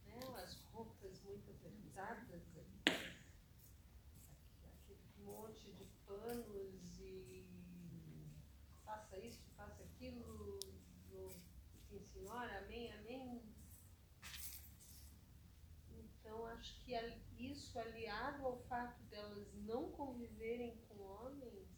[0.08, 0.20] Né?
[0.44, 2.42] As roupas muito apertadas,
[4.64, 7.46] aquele monte de panos e
[8.84, 10.60] faça isso, faça aquilo,
[11.12, 11.32] no-
[12.04, 13.42] sim senhora, amém, amém.
[15.90, 16.94] Então acho que
[17.38, 21.70] isso aliado ao fato delas não conviverem com homens,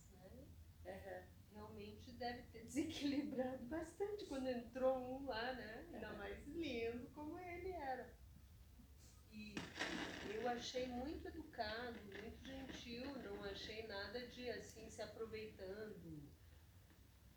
[0.84, 1.28] né?
[1.51, 5.88] Realmente deve ter desequilibrado bastante quando entrou um lá, né?
[5.93, 8.16] Ainda mais lindo como ele era.
[9.32, 9.53] E
[10.34, 15.99] eu achei muito educado, muito gentil, não achei nada de assim se aproveitando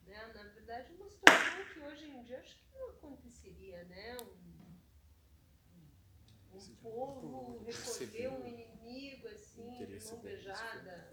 [0.07, 0.33] Né?
[0.35, 4.16] Na verdade, uma situação que hoje em dia acho que não aconteceria, né?
[4.20, 4.51] Um,
[6.57, 11.12] um povo recolher um inimigo assim, de mão beijada.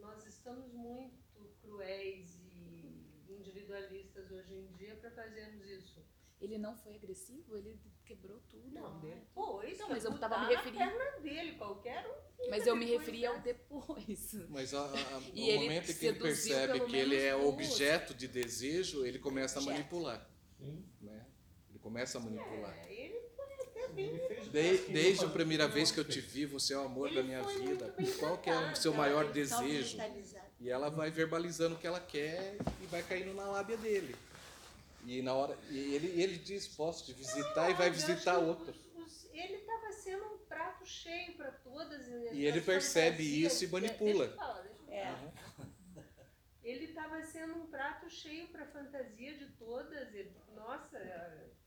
[0.00, 1.20] Nós estamos muito
[1.62, 6.04] cruéis e individualistas hoje em dia para fazermos isso.
[6.40, 8.70] Ele não foi agressivo, ele quebrou tudo.
[8.70, 9.14] Não, né?
[9.26, 12.48] depois Não, pra mas eu tava me referindo- perna dele, qualquer um.
[12.48, 14.32] Mas eu me depois referi ao depois.
[14.48, 18.26] Mas a, a, no ele momento em que ele percebe que ele é objeto de
[18.26, 19.76] desejo, ele começa a Objeto.
[19.76, 20.30] manipular.
[20.60, 20.84] Sim.
[21.00, 21.26] Né?
[21.70, 22.76] Ele começa a manipular.
[22.86, 24.08] É, ele foi até bem.
[24.08, 26.74] Ele fez o De- que ele desde a primeira vez que eu te vi, você
[26.74, 27.94] é o amor Ele da minha vida.
[28.18, 29.98] Qual que é o seu ela maior desejo?
[30.60, 34.14] E ela vai verbalizando o que ela quer e vai caindo na lábia dele.
[35.06, 38.74] E na hora e ele, ele diz, posso te visitar e vai visitar outro.
[39.32, 42.06] ele estava sendo um prato cheio para todas.
[42.32, 44.26] E ele percebe isso e manipula.
[44.26, 45.66] Deixa eu falar, deixa eu falar.
[45.66, 45.70] É.
[46.62, 50.14] Ele estava sendo um prato cheio para a fantasia de todas.
[50.14, 50.30] Ele,
[50.70, 50.98] nossa,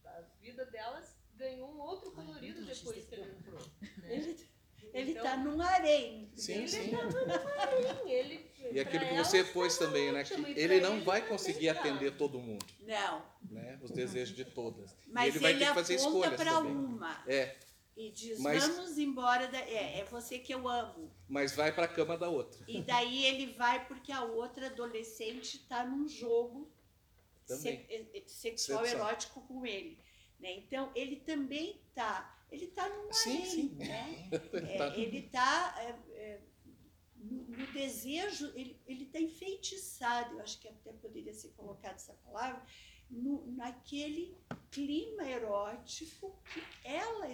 [0.05, 3.59] a, a vida delas ganhou um outro colorido depois que ele entrou.
[3.79, 4.15] né?
[4.15, 4.47] Ele,
[4.93, 6.31] ele Então, tá num harém.
[6.35, 6.91] Sim, ele sim.
[6.91, 10.23] tava no marinho, ele, E aquilo pra que você pôs também, né?
[10.23, 13.79] Que e pra ele não vai também conseguir atender todo mundo, Não, né?
[13.81, 14.91] Os desejos de todas.
[15.07, 16.71] E mas ele vai ele ter que fazer aponta escolhas para também.
[16.75, 17.57] uma É,
[17.97, 21.11] e diz, Mas- vamos embora, da, é, é você que eu amo.
[21.27, 22.63] mas vai para a cama da outra.
[22.67, 26.71] E daí ele vai porque a outra adolescente está num jogo.
[27.45, 29.07] Se- sexual Sexual.
[29.07, 29.99] erótico com ele.
[30.39, 30.53] Né?
[30.57, 33.69] Então ele também tá, ele tá num Sim, harém, sim.
[33.75, 34.29] né?
[34.73, 34.97] É, Tá.
[34.97, 35.75] ele está
[37.15, 42.13] no, no desejo, ele ele está enfeitiçado, eu acho que até poderia ser colocada essa
[42.15, 42.61] palavra,
[43.09, 44.35] no, naquele
[44.71, 47.27] clima erótico que ela,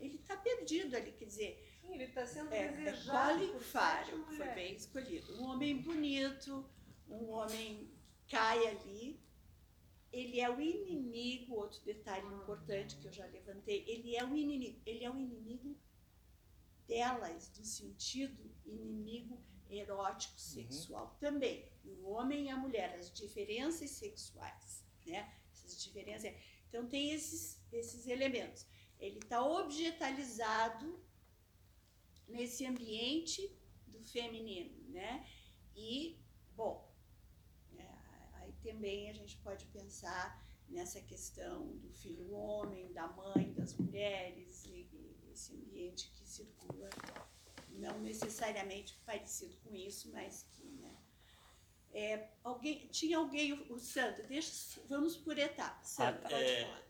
[0.00, 3.38] ele está perdido ali, quer dizer, Sim, ele está sendo é, é desejado.
[3.38, 5.42] Colin sete Farrell, foi bem escolhido.
[5.42, 6.64] Um homem bonito,
[7.08, 7.90] um homem
[8.30, 9.20] cai ali.
[10.12, 14.80] Ele é o inimigo, outro detalhe importante que eu já levantei, ele é o inimigo,
[14.86, 15.76] ele é o inimigo
[16.86, 19.38] delas, no sentido inimigo
[19.68, 21.70] erótico sexual também.
[21.84, 25.30] O homem e a mulher, as diferenças sexuais, né?
[25.52, 26.32] Essas diferenças.
[26.68, 28.66] Então tem esses, esses elementos.
[28.98, 30.98] Ele está objetalizado
[32.26, 33.54] nesse ambiente
[33.86, 35.26] do feminino, né?
[35.76, 36.18] E,
[36.54, 36.87] bom,
[38.62, 44.88] também a gente pode pensar nessa questão do filho homem, da mãe, das mulheres, e,
[45.32, 46.90] esse ambiente que circula,
[47.70, 50.96] não necessariamente parecido com isso, mas que, né?
[51.92, 55.88] É, alguém, tinha alguém, o, Sandro, deixa, vamos por etapas.
[55.88, 56.82] Sandro, Ah, pode é, falar.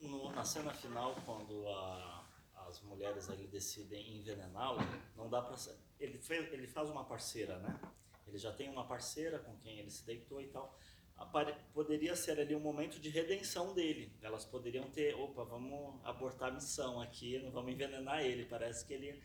[0.00, 2.28] No- na cena final, quando a-
[2.68, 4.78] as mulheres ali decidem envenená-lo,
[5.16, 6.20] não dá ser- Ele,
[6.52, 7.80] ele faz uma parceira, né?
[8.26, 10.78] Ele já tem uma parceira com quem ele se deitou e tal.
[11.72, 14.12] Poderia ser ali um momento de redenção dele.
[14.22, 18.44] Elas poderiam ter, opa, vamos abortar a missão aqui, não vamos envenenar ele.
[18.44, 19.22] Parece que ele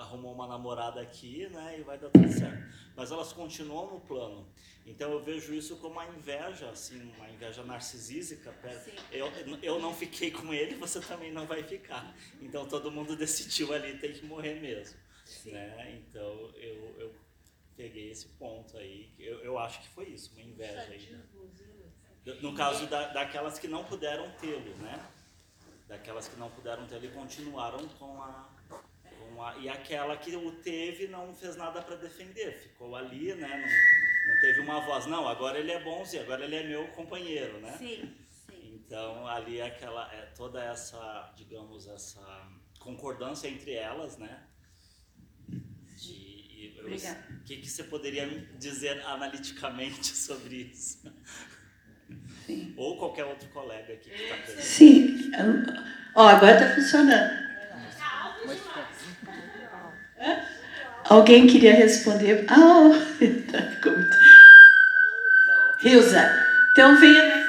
[0.00, 1.78] arrumou uma namorada aqui, né?
[1.78, 2.62] E vai dar tudo certo.
[2.94, 4.48] Mas elas continuam no plano.
[4.86, 8.54] Então eu vejo isso como uma inveja, assim, uma inveja narcisística.
[9.10, 9.26] Eu,
[9.62, 12.14] eu não fiquei com ele, você também não vai ficar.
[12.40, 14.98] Então todo mundo decidiu ali, tem que morrer mesmo.
[15.44, 16.00] Né?
[16.00, 17.14] Então eu, eu
[17.78, 19.08] peguei esse ponto aí.
[19.16, 21.10] Eu, eu acho que foi isso, uma inveja aí.
[21.12, 21.22] né?
[22.42, 25.00] No caso da, daquelas que não puderam tê-lo, né?
[25.86, 28.50] Daquelas que não puderam tê-lo e continuaram com a,
[29.18, 29.56] com a.
[29.58, 33.48] E aquela que o teve não fez nada para defender, ficou ali, né?
[33.48, 37.58] Não, não teve uma voz, não, agora ele é bonzinho, agora ele é meu companheiro,
[37.60, 37.78] né?
[37.78, 38.74] Sim, sim.
[38.74, 44.46] Então ali é aquela é toda essa, digamos, essa concordância entre elas, né?
[46.58, 46.74] E.
[46.80, 50.98] O que, que você poderia me dizer analiticamente sobre isso?
[52.44, 52.74] Sim.
[52.76, 54.62] Ou qualquer outro colega aqui que está presente.
[54.64, 55.30] Sim.
[56.14, 57.48] Ó, agora tá funcionando.
[61.04, 62.44] Alguém queria responder?
[62.48, 62.90] Ah,
[63.52, 64.16] tá, ficou muito.
[65.84, 67.48] Hilza, então venha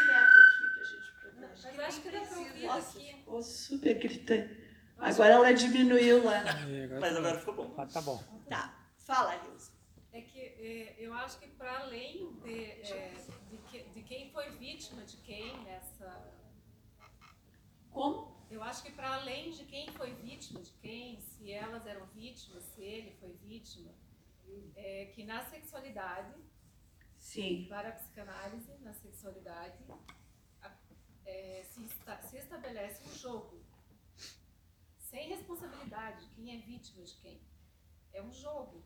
[3.42, 4.50] super gritante.
[5.00, 6.44] Agora ela diminuiu lá.
[7.00, 7.74] Mas agora ficou bom.
[7.78, 8.22] Ah, tá bom.
[8.50, 8.74] Tá,
[9.10, 9.72] fala, Hilza.
[10.12, 13.14] É que é, eu acho que para além de, é,
[13.52, 16.10] de, que- de quem foi vítima de quem nessa.
[17.92, 18.38] Como?
[18.50, 22.64] Eu acho que para além de quem foi vítima de quem, se elas eram vítimas,
[22.64, 23.92] se ele foi vítima,
[24.76, 26.34] é que na sexualidade,
[27.18, 29.78] Sim, para a psicanálise, na sexualidade,
[30.62, 30.76] a-
[31.26, 33.64] é, se, esta- se estabelece um jogo
[34.98, 37.40] sem responsabilidade de quem é vítima de quem.
[38.14, 38.84] É um jogo.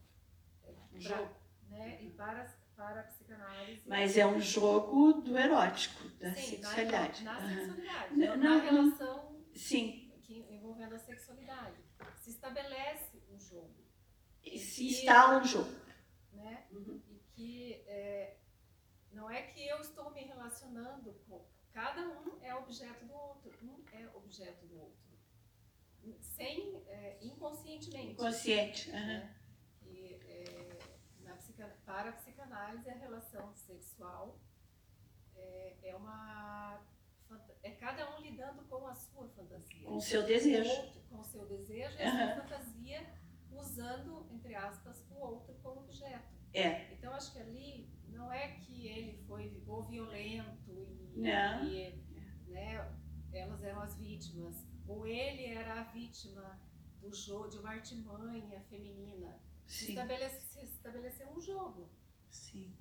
[0.93, 1.35] É Um pra- jogo.
[1.69, 2.03] né?
[2.03, 3.81] E para, para a psicanálise.
[3.87, 7.23] Mas é um jogo do erótico, da Sim, na- sexualidade.
[7.23, 7.55] Na, Aham.
[7.55, 11.77] sexualidade, Na- na, na- relação Sim, que, envolvendo a sexualidade.
[12.21, 13.73] Se estabelece um jogo,
[14.43, 15.71] e se instala um jogo.
[16.33, 16.65] né?
[16.71, 17.01] Uhum.
[17.09, 18.37] E que é,
[19.11, 21.45] não é que eu estou me relacionando com.
[21.71, 25.01] Cada um é objeto do outro, um é objeto do outro.
[26.21, 28.11] Sem, é, inconscientemente.
[28.11, 28.89] Inconsciente.
[28.91, 28.99] né?
[28.99, 29.42] É, na
[31.85, 34.39] para a psicanálise, a relação sexual
[35.35, 36.81] é, é uma.
[37.63, 39.87] É cada um lidando com a sua fantasia.
[39.87, 40.69] Com o seu desejo.
[41.09, 42.35] com o seu desejo e a Aham.
[42.35, 43.13] sua fantasia,
[43.51, 46.33] usando, entre aspas, o outro como objeto.
[46.53, 46.93] É.
[46.93, 50.71] Então, acho que ali não é que ele foi ou violento
[51.15, 51.65] e, Não.
[51.65, 51.95] e,
[52.47, 52.93] né,
[53.31, 56.59] elas eram as vítimas, ou ele era a vítima
[57.01, 59.39] do jogo de uma artimanha feminina.
[59.73, 61.89] Se, Sim, estabelece, estabeleceu um jogo,
[62.29, 62.71] sim.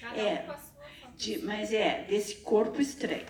[0.00, 1.38] cada É, um com a sua De- fantasia.
[1.44, 3.26] mas é, desse corpo estranho.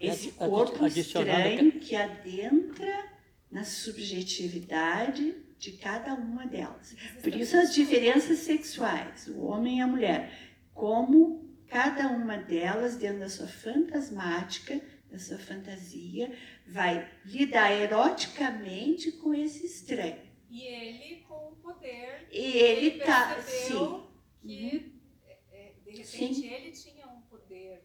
[0.00, 3.04] Esse corpo estranho que adentra
[3.50, 6.94] na subjetividade de cada uma delas.
[7.22, 10.32] Por isso as diferenças sexuais, o homem e a mulher,
[10.72, 16.34] como cada uma delas, dentro da sua fantasmática, da sua fantasia,
[16.66, 20.25] vai lidar eroticamente com esse estranho.
[20.48, 24.02] E ele com o poder, E ele tá, sim,
[24.40, 26.46] que é, é, de repente Sim.
[26.46, 27.84] ele tinha um poder,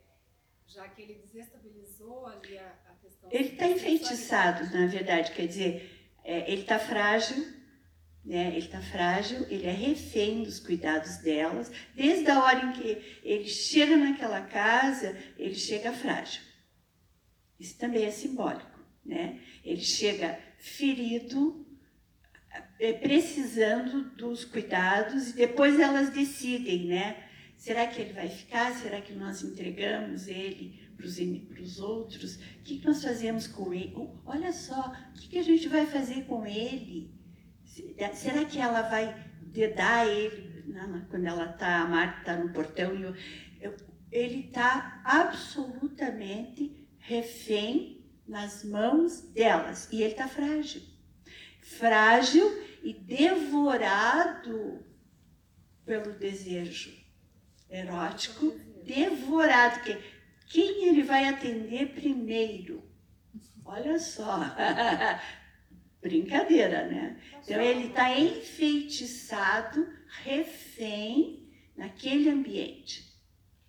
[0.67, 6.11] já que ele desestabilizou ali a, a questão ele está enfeitiçado, na verdade, quer dizer,
[6.23, 7.61] é, ele está frágil,
[8.23, 8.49] né?
[8.49, 11.71] Ele está frágil, ele é refém dos cuidados delas.
[11.95, 16.41] Desde a hora em que ele chega naquela casa, ele chega frágil.
[17.59, 19.39] Isso também é simbólico, né?
[19.63, 21.60] Ele chega ferido,
[22.93, 27.23] precisando dos cuidados e depois elas decidem, né?
[27.55, 28.73] Será que ele vai ficar?
[28.73, 31.05] Será que nós entregamos ele para
[31.61, 32.35] os outros?
[32.35, 33.93] O que, que nós fazemos com ele?
[34.25, 37.13] Olha só, o que, a gente vai fazer com ele?
[37.63, 40.51] Se- Será que ela vai dedar ele
[41.09, 43.15] quando ela está, a Marta está no portão eu-
[43.59, 43.75] eu-
[44.11, 50.81] ele está absolutamente refém nas mãos delas e ele está frágil.
[51.61, 52.45] Frágil
[52.83, 54.83] e devorado
[55.85, 56.91] pelo desejo
[57.69, 58.51] erótico,
[58.83, 59.81] devorado.
[59.83, 59.97] Que,
[60.47, 62.83] quem ele vai atender primeiro?
[63.63, 64.39] Olha só,
[66.01, 67.21] brincadeira, né?
[67.43, 69.87] Então ele está enfeitiçado,
[70.23, 73.09] refém naquele ambiente.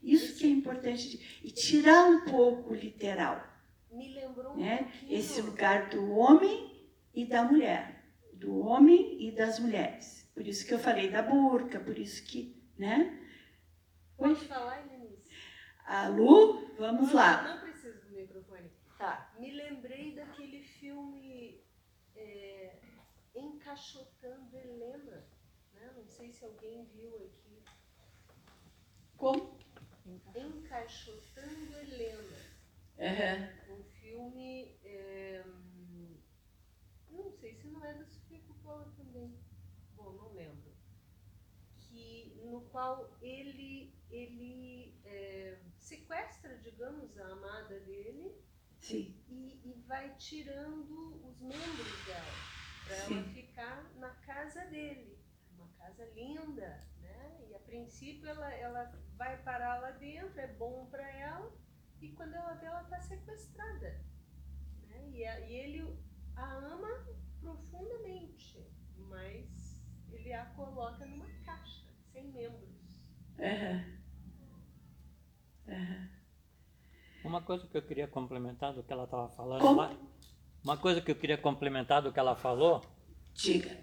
[0.02, 3.46] Isso que é importante de- e tirar um pouco o literal,
[3.92, 4.78] Me lembrou um né?
[4.78, 5.18] pouquinho.
[5.18, 6.71] Esse lugar do homem
[7.14, 10.30] e da mulher, do homem e das mulheres.
[10.34, 13.18] Por isso que eu falei da burca, por isso que, né?
[14.16, 15.30] Pode falar, Denise?
[15.84, 17.42] A Lu, vamos lá.
[17.42, 18.70] Não precisa do microfone.
[18.98, 19.34] Tá.
[19.38, 21.62] Me lembrei daquele filme
[22.14, 22.78] é,
[23.34, 25.26] Encaixotando Helena.
[25.74, 25.92] Né?
[25.96, 27.62] Não sei se alguém viu aqui.
[29.16, 29.58] Como?
[30.34, 32.52] Encaixotando Helena.
[32.98, 33.74] Aham.
[33.74, 34.78] Um filme.
[34.84, 36.16] é, hum,
[37.10, 39.36] não sei se não é da Sofia Coppola também.
[39.96, 40.72] Bom, não lembro.
[41.78, 48.34] Que, no qual ele, ele é, sequestra, digamos, a amada dele
[49.28, 52.32] e, e vai tirando os membros dela
[52.84, 55.16] para ela ficar na casa dele.
[55.54, 57.46] Uma casa linda, né?
[57.48, 58.84] E a princípio ela, ela
[59.16, 61.52] vai parar lá dentro, é bom para ela,
[62.00, 64.04] e quando ela vê, ela está sequestrada.
[64.88, 65.10] Né?
[65.10, 65.96] E, a- e ele
[66.34, 67.06] a ama
[67.40, 68.66] profundamente,
[68.96, 71.28] mas ele a coloca numa
[73.42, 73.84] Aham.
[77.24, 79.96] Uma coisa que eu queria complementar do que ela estava falando lá.
[80.62, 82.82] Uma coisa que eu queria complementar do que ela falou,
[83.34, 83.76] Diga.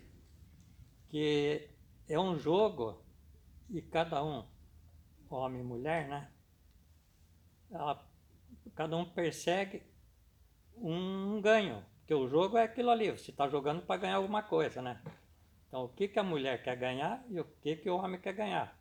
[1.10, 1.70] que
[2.08, 3.04] é um jogo
[3.70, 4.46] e cada um,
[5.30, 6.32] homem e mulher, né?
[7.72, 8.08] ela-
[8.76, 9.84] cada um persegue
[10.78, 11.84] um ganho.
[12.00, 15.02] Porque o jogo é aquilo ali, você está jogando para ganhar alguma coisa, né?
[15.68, 18.34] Então o que, que a mulher quer ganhar e o que, que o homem quer
[18.34, 18.79] ganhar.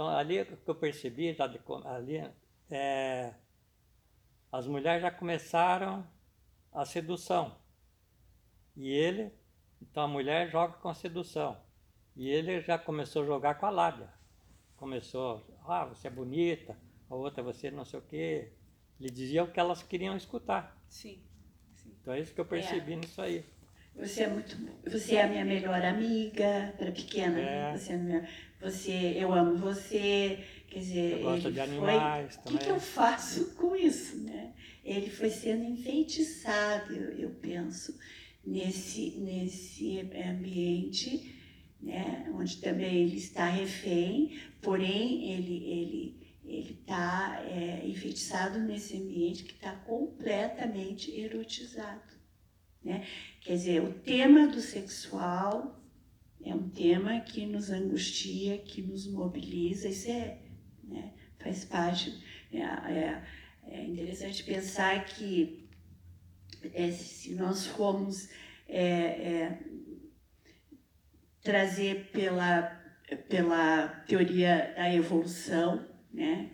[0.00, 2.26] Então ali que eu percebi já de ali
[2.70, 3.34] é,
[4.50, 6.06] as mulheres já começaram
[6.72, 7.54] a sedução.
[8.74, 9.30] E ele,
[9.82, 11.60] então a mulher joga com a sedução.
[12.16, 14.08] E ele já começou a jogar com a lábia.
[14.74, 16.78] Começou, ah, você é bonita,
[17.10, 18.54] a outra você não sei o quê.
[18.98, 20.82] Ele dizia o que elas queriam escutar.
[20.88, 21.22] Sim.
[22.00, 23.44] Então é isso que eu percebi nisso aí.
[24.00, 24.56] Você é muito,
[24.90, 27.76] você é a minha melhor amiga, para pequena, É.
[27.76, 28.28] você é minha,
[28.60, 30.38] você, eu amo você,
[30.68, 32.58] quer dizer, Eu gosto ele de foi- animais o que, também.
[32.64, 34.52] que eu faço com isso, né?
[34.84, 37.98] Ele foi sendo enfeitiçado, eu, eu penso,
[38.44, 41.34] nesse, nesse ambiente,
[41.80, 42.30] né?
[42.34, 49.52] Onde também ele está refém, porém ele ele ele está é, enfeitiçado nesse ambiente que
[49.52, 52.02] está completamente erotizado,
[52.84, 53.06] né?
[53.40, 55.80] Quer dizer, o tema do sexual
[56.42, 60.38] é um tema que nos angustia, que nos mobiliza, isso é,
[60.84, 61.12] né?
[61.38, 62.22] Faz parte
[62.52, 63.22] é, é,
[63.68, 65.68] é interessante pensar que
[66.74, 68.28] é, se nós formos
[68.68, 69.58] é, é,
[71.42, 72.62] trazer pela,
[73.28, 76.50] pela teoria da evolução, né?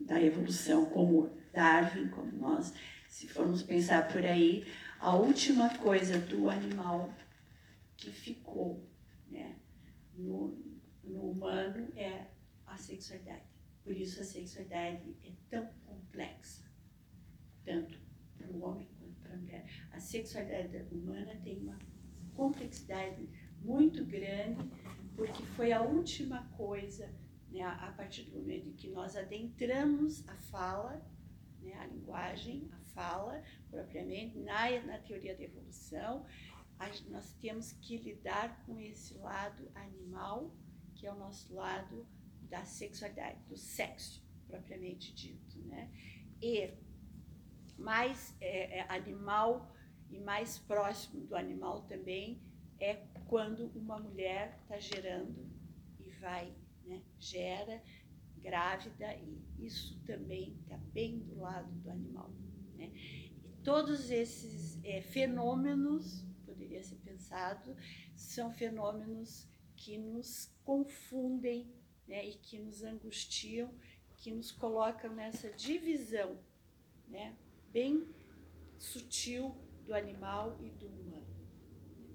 [0.00, 2.74] da evolução como Darwin, como nós,
[3.08, 4.66] se formos pensar por aí,
[5.02, 7.12] a última coisa do animal
[7.96, 8.88] que ficou
[9.28, 9.56] né?
[10.14, 10.56] no,
[11.02, 12.28] no humano é
[12.64, 13.42] a sexualidade.
[13.82, 16.62] Por isso a sexualidade é tão complexa,
[17.64, 17.98] tanto
[18.38, 19.66] para o homem quanto para a mulher.
[19.90, 21.78] A sexualidade humana tem uma
[22.36, 23.28] complexidade
[23.60, 24.70] muito grande,
[25.16, 27.12] porque foi a última coisa,
[27.50, 31.04] né, a partir do momento em que nós adentramos a fala,
[31.60, 36.24] né, a linguagem, a fala, propriamente, na, na teoria da evolução,
[37.08, 40.52] nós temos que lidar com esse lado animal,
[40.94, 42.06] que é o nosso lado
[42.42, 45.90] da sexualidade, do sexo, propriamente dito, né?
[46.40, 46.74] E
[47.78, 49.74] mais é, é, animal
[50.10, 52.42] e mais próximo do animal também
[52.78, 52.94] é
[53.26, 55.48] quando uma mulher está gerando
[56.00, 56.52] e vai,
[56.84, 57.82] né, gera
[58.38, 62.30] grávida e isso também está bem do lado do animal,
[63.64, 67.76] todos esses é, fenômenos, poderia ser pensado,
[68.14, 69.46] são fenômenos
[69.76, 71.72] que nos confundem
[72.06, 73.72] né, e que nos angustiam,
[74.16, 76.38] que nos colocam nessa divisão
[77.08, 77.36] né,
[77.72, 78.06] bem
[78.78, 81.26] sutil do animal e do humano.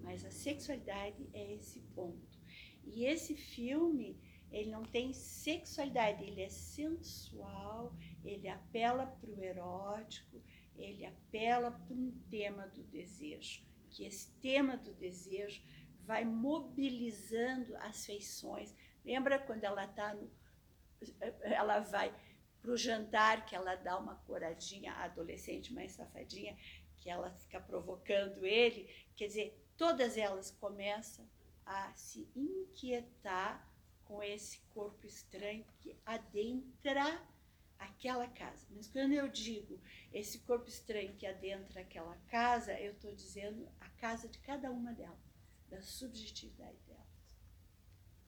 [0.01, 2.37] Mas a sexualidade é esse ponto.
[2.85, 4.17] E esse filme,
[4.51, 7.93] ele não tem sexualidade, ele é sensual,
[8.23, 10.41] ele apela para o erótico,
[10.77, 15.61] ele apela para um tema do desejo, que esse tema do desejo
[16.03, 18.73] vai mobilizando as feições.
[19.03, 20.31] Lembra quando ela está no.
[21.41, 22.13] Ela vai
[22.61, 26.57] para o jantar, que ela dá uma coradinha, a adolescente mais safadinha,
[26.97, 28.89] que ela fica provocando ele.
[29.15, 31.29] Quer dizer, todas elas começam
[31.65, 33.65] a se inquietar
[34.05, 37.21] com esse corpo estranho que adentra
[37.79, 38.65] aquela casa.
[38.71, 39.79] Mas quando eu digo
[40.13, 44.93] esse corpo estranho que adentra aquela casa, eu estou dizendo a casa de cada uma
[44.93, 45.19] delas,
[45.69, 47.07] da subjetividade delas.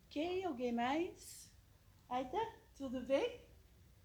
[0.05, 0.43] Ok?
[0.43, 1.51] Alguém mais?
[2.09, 2.37] Aida,
[2.75, 3.41] tudo bem?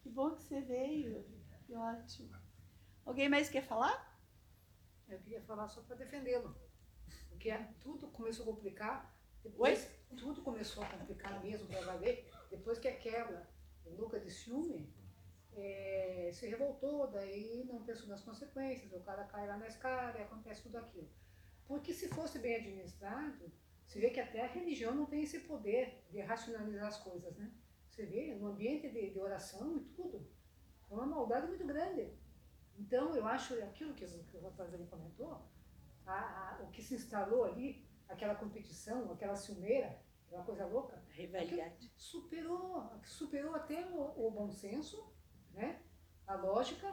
[0.03, 1.25] Que bom que você veio.
[1.67, 2.31] Que ótimo.
[3.05, 4.15] Alguém mais quer falar?
[5.09, 6.55] Eu queria falar só para defendê-lo.
[7.29, 9.15] Porque tudo começou a complicar.
[9.43, 12.31] Depois, tudo começou a complicar mesmo para valer.
[12.51, 13.47] Depois que aquela
[13.85, 14.93] louca de ciúme
[15.57, 18.93] eh, se revoltou, daí não pensou nas consequências.
[18.93, 21.09] O cara cai lá na escada e acontece tudo aquilo.
[21.67, 23.51] Porque se fosse bem administrado,
[23.87, 27.51] você vê que até a religião não tem esse poder de racionalizar as coisas, né?
[27.89, 30.27] Você vê, no ambiente de, de oração e tudo,
[30.91, 32.13] é uma maldade muito grande.
[32.77, 35.33] Então, eu acho aquilo que, o- que o rapaz ali comentou,
[36.07, 41.93] a- a- o que se instalou ali, aquela competição, aquela ciumeira, aquela coisa louca, Rivalidade.
[41.97, 45.13] superou, superou até o, o bom senso,
[45.55, 45.81] né?
[46.27, 46.91] a lógica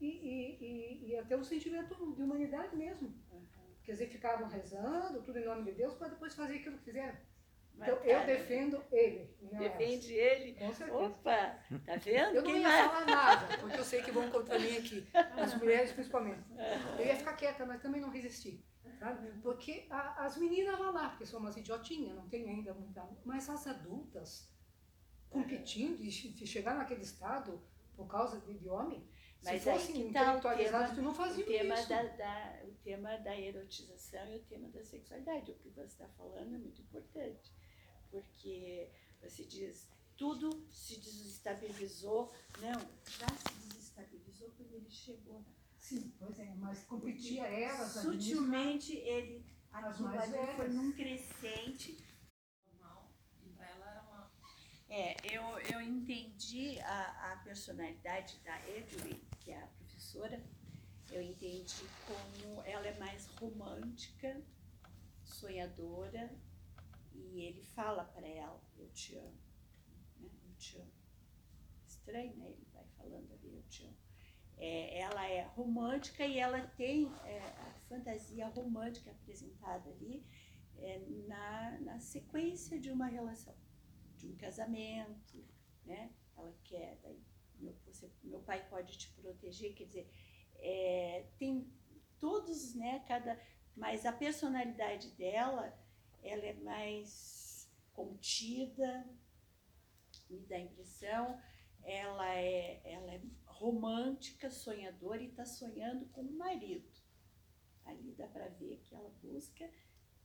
[0.00, 3.12] e, e, e, e até o sentimento de humanidade mesmo.
[3.82, 7.16] Quer dizer, ficavam rezando, tudo em nome de Deus, para depois fazer aquilo que fizeram.
[7.74, 8.26] Então, eu Marcada.
[8.26, 9.34] defendo ele.
[9.42, 9.58] elas.
[9.58, 10.52] Defende ele.
[10.54, 10.98] Com certeza.
[10.98, 12.34] Opa, tá vendo?
[12.36, 12.86] Eu não Quem ia mais?
[12.92, 15.08] falar nada, porque eu sei que vão contra mim aqui,
[15.42, 16.42] as mulheres principalmente.
[16.98, 18.62] Eu ia ficar quieta, mas também não resisti.
[18.98, 19.32] Sabe?
[19.40, 23.08] Porque a- as meninas vão lá, porque são umas idiotinhas, não tem ainda muita.
[23.24, 24.52] Mas as adultas
[25.30, 27.62] competindo e che- chegar naquele estado
[28.00, 29.06] por causa de, homem,
[29.44, 31.88] Mas se que tá o intelectualizados, tema, não o faziam tema isso.
[31.88, 35.50] da, da- o tema da erotização e o tema da sexualidade.
[35.52, 37.52] O que você está falando é muito importante,
[38.10, 38.90] porque
[39.20, 39.86] você diz
[40.16, 42.32] tudo se desestabilizou.
[42.60, 42.80] Não,
[43.18, 45.40] já se desestabilizou quando ele chegou.
[45.40, 51.96] na- Sim, pois é, mas competia elas, Sutilmente ele aquilo ali foi num crescente
[53.42, 54.30] E para ela era uma.
[54.92, 60.42] É, eu, eu entendi a, a personalidade da Edwin, que é a professora,
[61.12, 64.42] eu entendi como ela é mais romântica,
[65.24, 66.28] sonhadora
[67.14, 69.38] e ele fala para ela, eu te amo,
[70.18, 70.28] né?
[70.48, 70.92] eu te amo.
[71.86, 72.48] Estranho, né?
[72.48, 73.96] Ele vai falando ali, eu te amo.
[74.58, 80.26] É, ela é romântica e ela tem é, a fantasia romântica apresentada ali
[80.78, 83.54] é, na, na sequência de uma relação,
[84.20, 85.44] de um casamento,
[85.84, 86.12] né?
[86.36, 87.22] Ela quer, daí,
[87.58, 90.10] meu, você, meu pai pode te proteger, quer dizer,
[90.56, 91.70] é, tem
[92.18, 93.40] todos, né, cada,
[93.76, 95.72] mas a personalidade dela,
[96.22, 99.08] ela é mais contida,
[100.28, 101.40] me dá a impressão,
[101.82, 106.88] ela é, ela é romântica, sonhadora e está sonhando com o marido.
[107.84, 109.68] Ali dá para ver que ela busca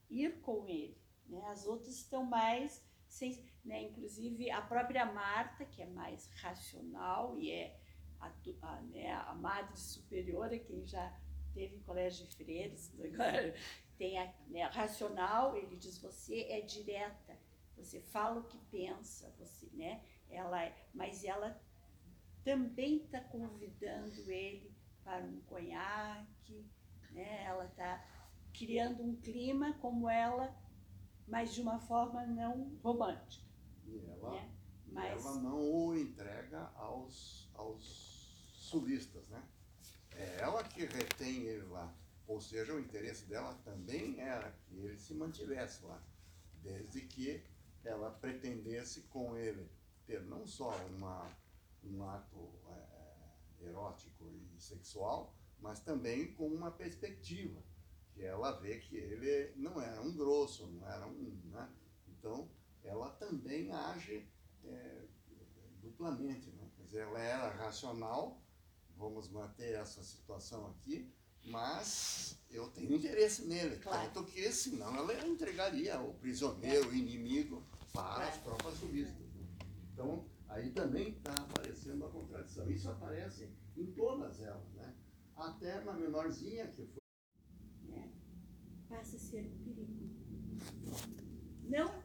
[0.10, 0.98] ir com ele.
[1.28, 1.44] Né?
[1.48, 2.84] As outras estão mais,
[3.16, 3.82] sem, né?
[3.84, 7.80] inclusive a própria Marta, que é mais racional e é
[8.20, 8.30] a,
[8.62, 11.18] a, né, a madre superiora, quem já
[11.54, 12.92] teve em colégio de freiras,
[13.98, 17.40] tem a né, racional, ele diz, você é direta,
[17.78, 20.04] você fala o que pensa, você, né?
[20.30, 21.62] Ela, é, mas ela
[22.44, 26.66] também está convidando ele para um conhaque,
[27.12, 27.44] né?
[27.46, 28.06] Ela está
[28.54, 30.54] criando um clima como ela,
[31.28, 33.46] mas de uma forma não romântica.
[33.86, 34.52] E ela, né?
[34.88, 35.26] mas...
[35.26, 39.44] ela não o entrega aos, aos sulistas, né?
[40.12, 41.94] É ela que retém ele lá.
[42.28, 46.02] Ou seja, o interesse dela também era que ele se mantivesse lá,
[46.64, 47.44] desde que
[47.84, 49.70] ela pretendesse com ele
[50.08, 51.32] ter não só uma,
[51.84, 57.62] um ato é, erótico e sexual, mas também com uma perspectiva,
[58.16, 61.38] que ela vê que ele não era um grosso, não era um.
[61.52, 61.70] Né?
[62.08, 62.50] Então,
[62.84, 64.26] ela também age
[64.64, 65.06] é,
[65.82, 66.50] duplamente.
[66.52, 66.70] Né?
[66.78, 68.42] Quer dizer, ela era racional,
[68.98, 71.12] vamos manter essa situação aqui,
[71.46, 74.10] mas eu tenho interesse nele, claro.
[74.12, 77.64] tanto que senão ela entregaria o prisioneiro, o inimigo,
[77.94, 79.26] para as próprias juristas.
[79.94, 82.70] Então, aí também está aparecendo a contradição.
[82.70, 84.94] Isso aparece em todas elas, né?
[85.36, 87.02] Até na menorzinha que foi.
[87.94, 88.10] É,
[88.90, 90.10] passa a ser um perigo.
[91.64, 92.04] Não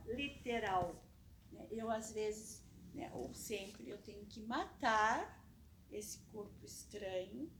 [0.50, 1.04] literal.
[1.52, 1.66] Né?
[1.70, 5.38] Eu, às vezes, né, ou sempre, eu tenho que matar
[5.90, 7.50] esse corpo estranho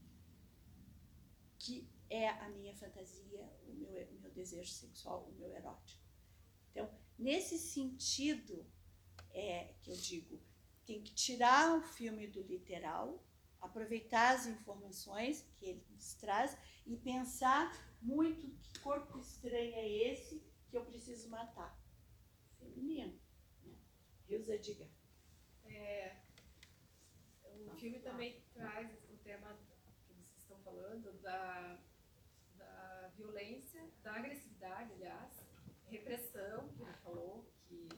[1.58, 6.02] que é a minha fantasia, o meu, o meu desejo sexual, o meu erótico.
[6.70, 8.66] Então, nesse sentido,
[9.32, 10.40] é que eu digo,
[10.86, 13.22] tem que tirar o filme do literal,
[13.60, 17.70] aproveitar as informações que ele nos traz e pensar
[18.00, 21.78] muito que corpo estranho é esse que eu preciso matar.
[22.60, 23.18] Feminino.
[23.64, 23.74] Né?
[24.28, 24.88] Rilza, diga.
[25.64, 26.16] É,
[27.66, 29.58] o filme também traz o tema
[30.06, 31.78] que vocês estão falando da,
[32.56, 35.46] da violência, da agressividade, aliás,
[35.86, 37.88] repressão, que ele falou, que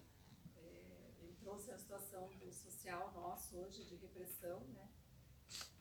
[0.56, 4.88] é, ele trouxe a situação do social nosso hoje de repressão, né?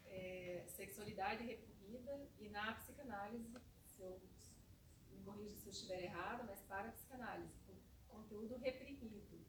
[0.06, 3.54] É, sexualidade reprimida e na psicanálise,
[3.86, 4.22] se eu
[5.10, 7.61] me corrija se eu estiver errado, mas para a psicanálise,
[8.32, 9.46] conteúdo reprimido,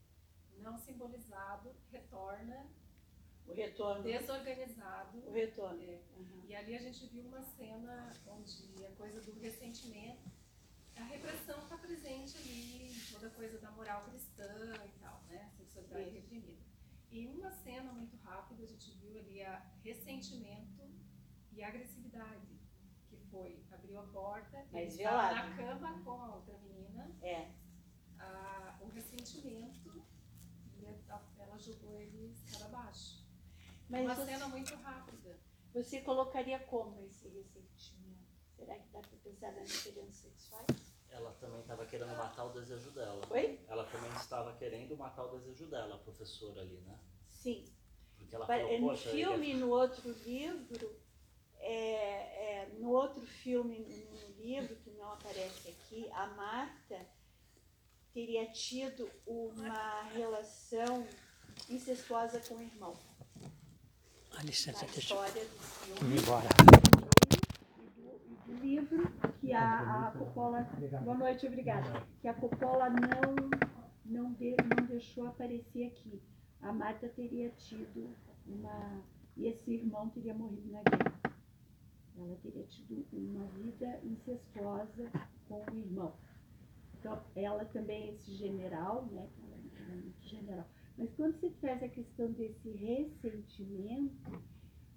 [0.59, 2.69] não simbolizado, retorna
[3.47, 4.03] o retorno.
[4.03, 5.19] Desorganizado.
[5.27, 5.83] O retorno.
[5.83, 6.01] É.
[6.17, 6.45] Uhum.
[6.47, 10.31] E ali a gente viu uma cena onde a coisa do ressentimento,
[10.97, 15.51] a repressão está presente ali, toda a coisa da moral cristã e tal, né?
[15.57, 16.15] Sexualidade Isso.
[16.15, 16.63] reprimida.
[17.11, 20.89] E uma cena muito rápida a gente viu ali a ressentimento
[21.53, 22.61] e a agressividade,
[23.09, 27.11] que foi, abriu a porta, Mas ele estava na cama com a outra menina.
[27.23, 27.62] É.
[28.95, 30.05] Ressentimento,
[30.79, 30.85] e
[31.41, 33.23] ela jogou ele para baixo.
[33.89, 35.39] Mas uma você, cena muito rápida.
[35.75, 38.23] Você colocaria como esse ressentimento?
[38.57, 40.93] Será que dá para pensar nas diferenças sexuais?
[41.09, 43.21] Ela também estava querendo matar o desejo dela.
[43.31, 43.61] Oi?
[43.69, 46.99] Ela também estava querendo matar o desejo dela, a professora ali, né?
[47.29, 47.65] Sim.
[48.17, 50.97] Porque ela falou, no filme e no outro livro,
[51.59, 57.07] é, é, no outro filme, no livro que não aparece aqui, a Marta
[58.13, 61.07] teria tido uma relação
[61.69, 62.95] incestuosa com o irmão.
[64.37, 66.19] A licença, na deixa história do filme.
[66.19, 66.49] embora.
[67.81, 70.69] E do, do livro que a, a Coppola.
[71.05, 72.07] Boa noite, obrigada.
[72.21, 73.35] Que a Coppola não,
[74.05, 76.23] não, de, não deixou aparecer aqui.
[76.61, 78.15] A Marta teria tido
[78.47, 79.03] uma.
[79.37, 81.21] E esse irmão teria morrido na guerra.
[82.17, 85.11] Ela teria tido uma vida incestuosa
[85.49, 86.15] com o irmão.
[87.03, 89.29] Então, ela também, esse general, né?
[89.43, 90.65] Ela era muito general.
[90.97, 94.41] Mas quando se traz a questão desse ressentimento,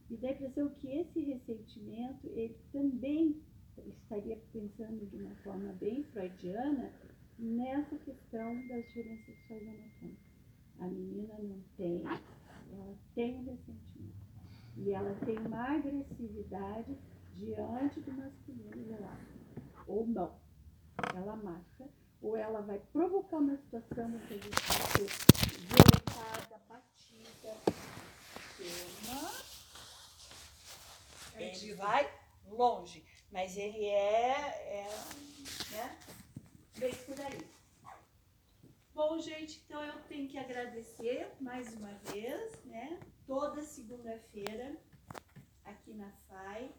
[0.08, 3.42] me dá a impressão que esse ressentimento, ele também
[3.88, 6.94] estaria pensando de uma forma bem freudiana,
[7.40, 10.36] nessa questão das diferenças sexuais anatômicas.
[10.80, 14.16] A menina não tem, ela tem ressentimento.
[14.78, 16.96] E ela tem uma agressividade
[17.34, 18.96] diante do masculino.
[19.88, 20.46] Ou não.
[21.14, 21.90] Ela mata,
[22.26, 25.08] ou ela vai provocar uma situação em que a gente vai ser
[25.60, 27.56] violentada, batida.
[28.58, 29.32] Tema.
[31.38, 32.12] Ele vai
[32.48, 34.88] longe, mas ele é, é
[35.72, 36.00] né,
[36.80, 37.48] bem por aí.
[38.96, 43.00] Bom, gente, então eu tenho que agradecer mais uma vez, né?
[43.28, 44.76] Toda segunda-feira
[45.64, 46.74] aqui na FAI.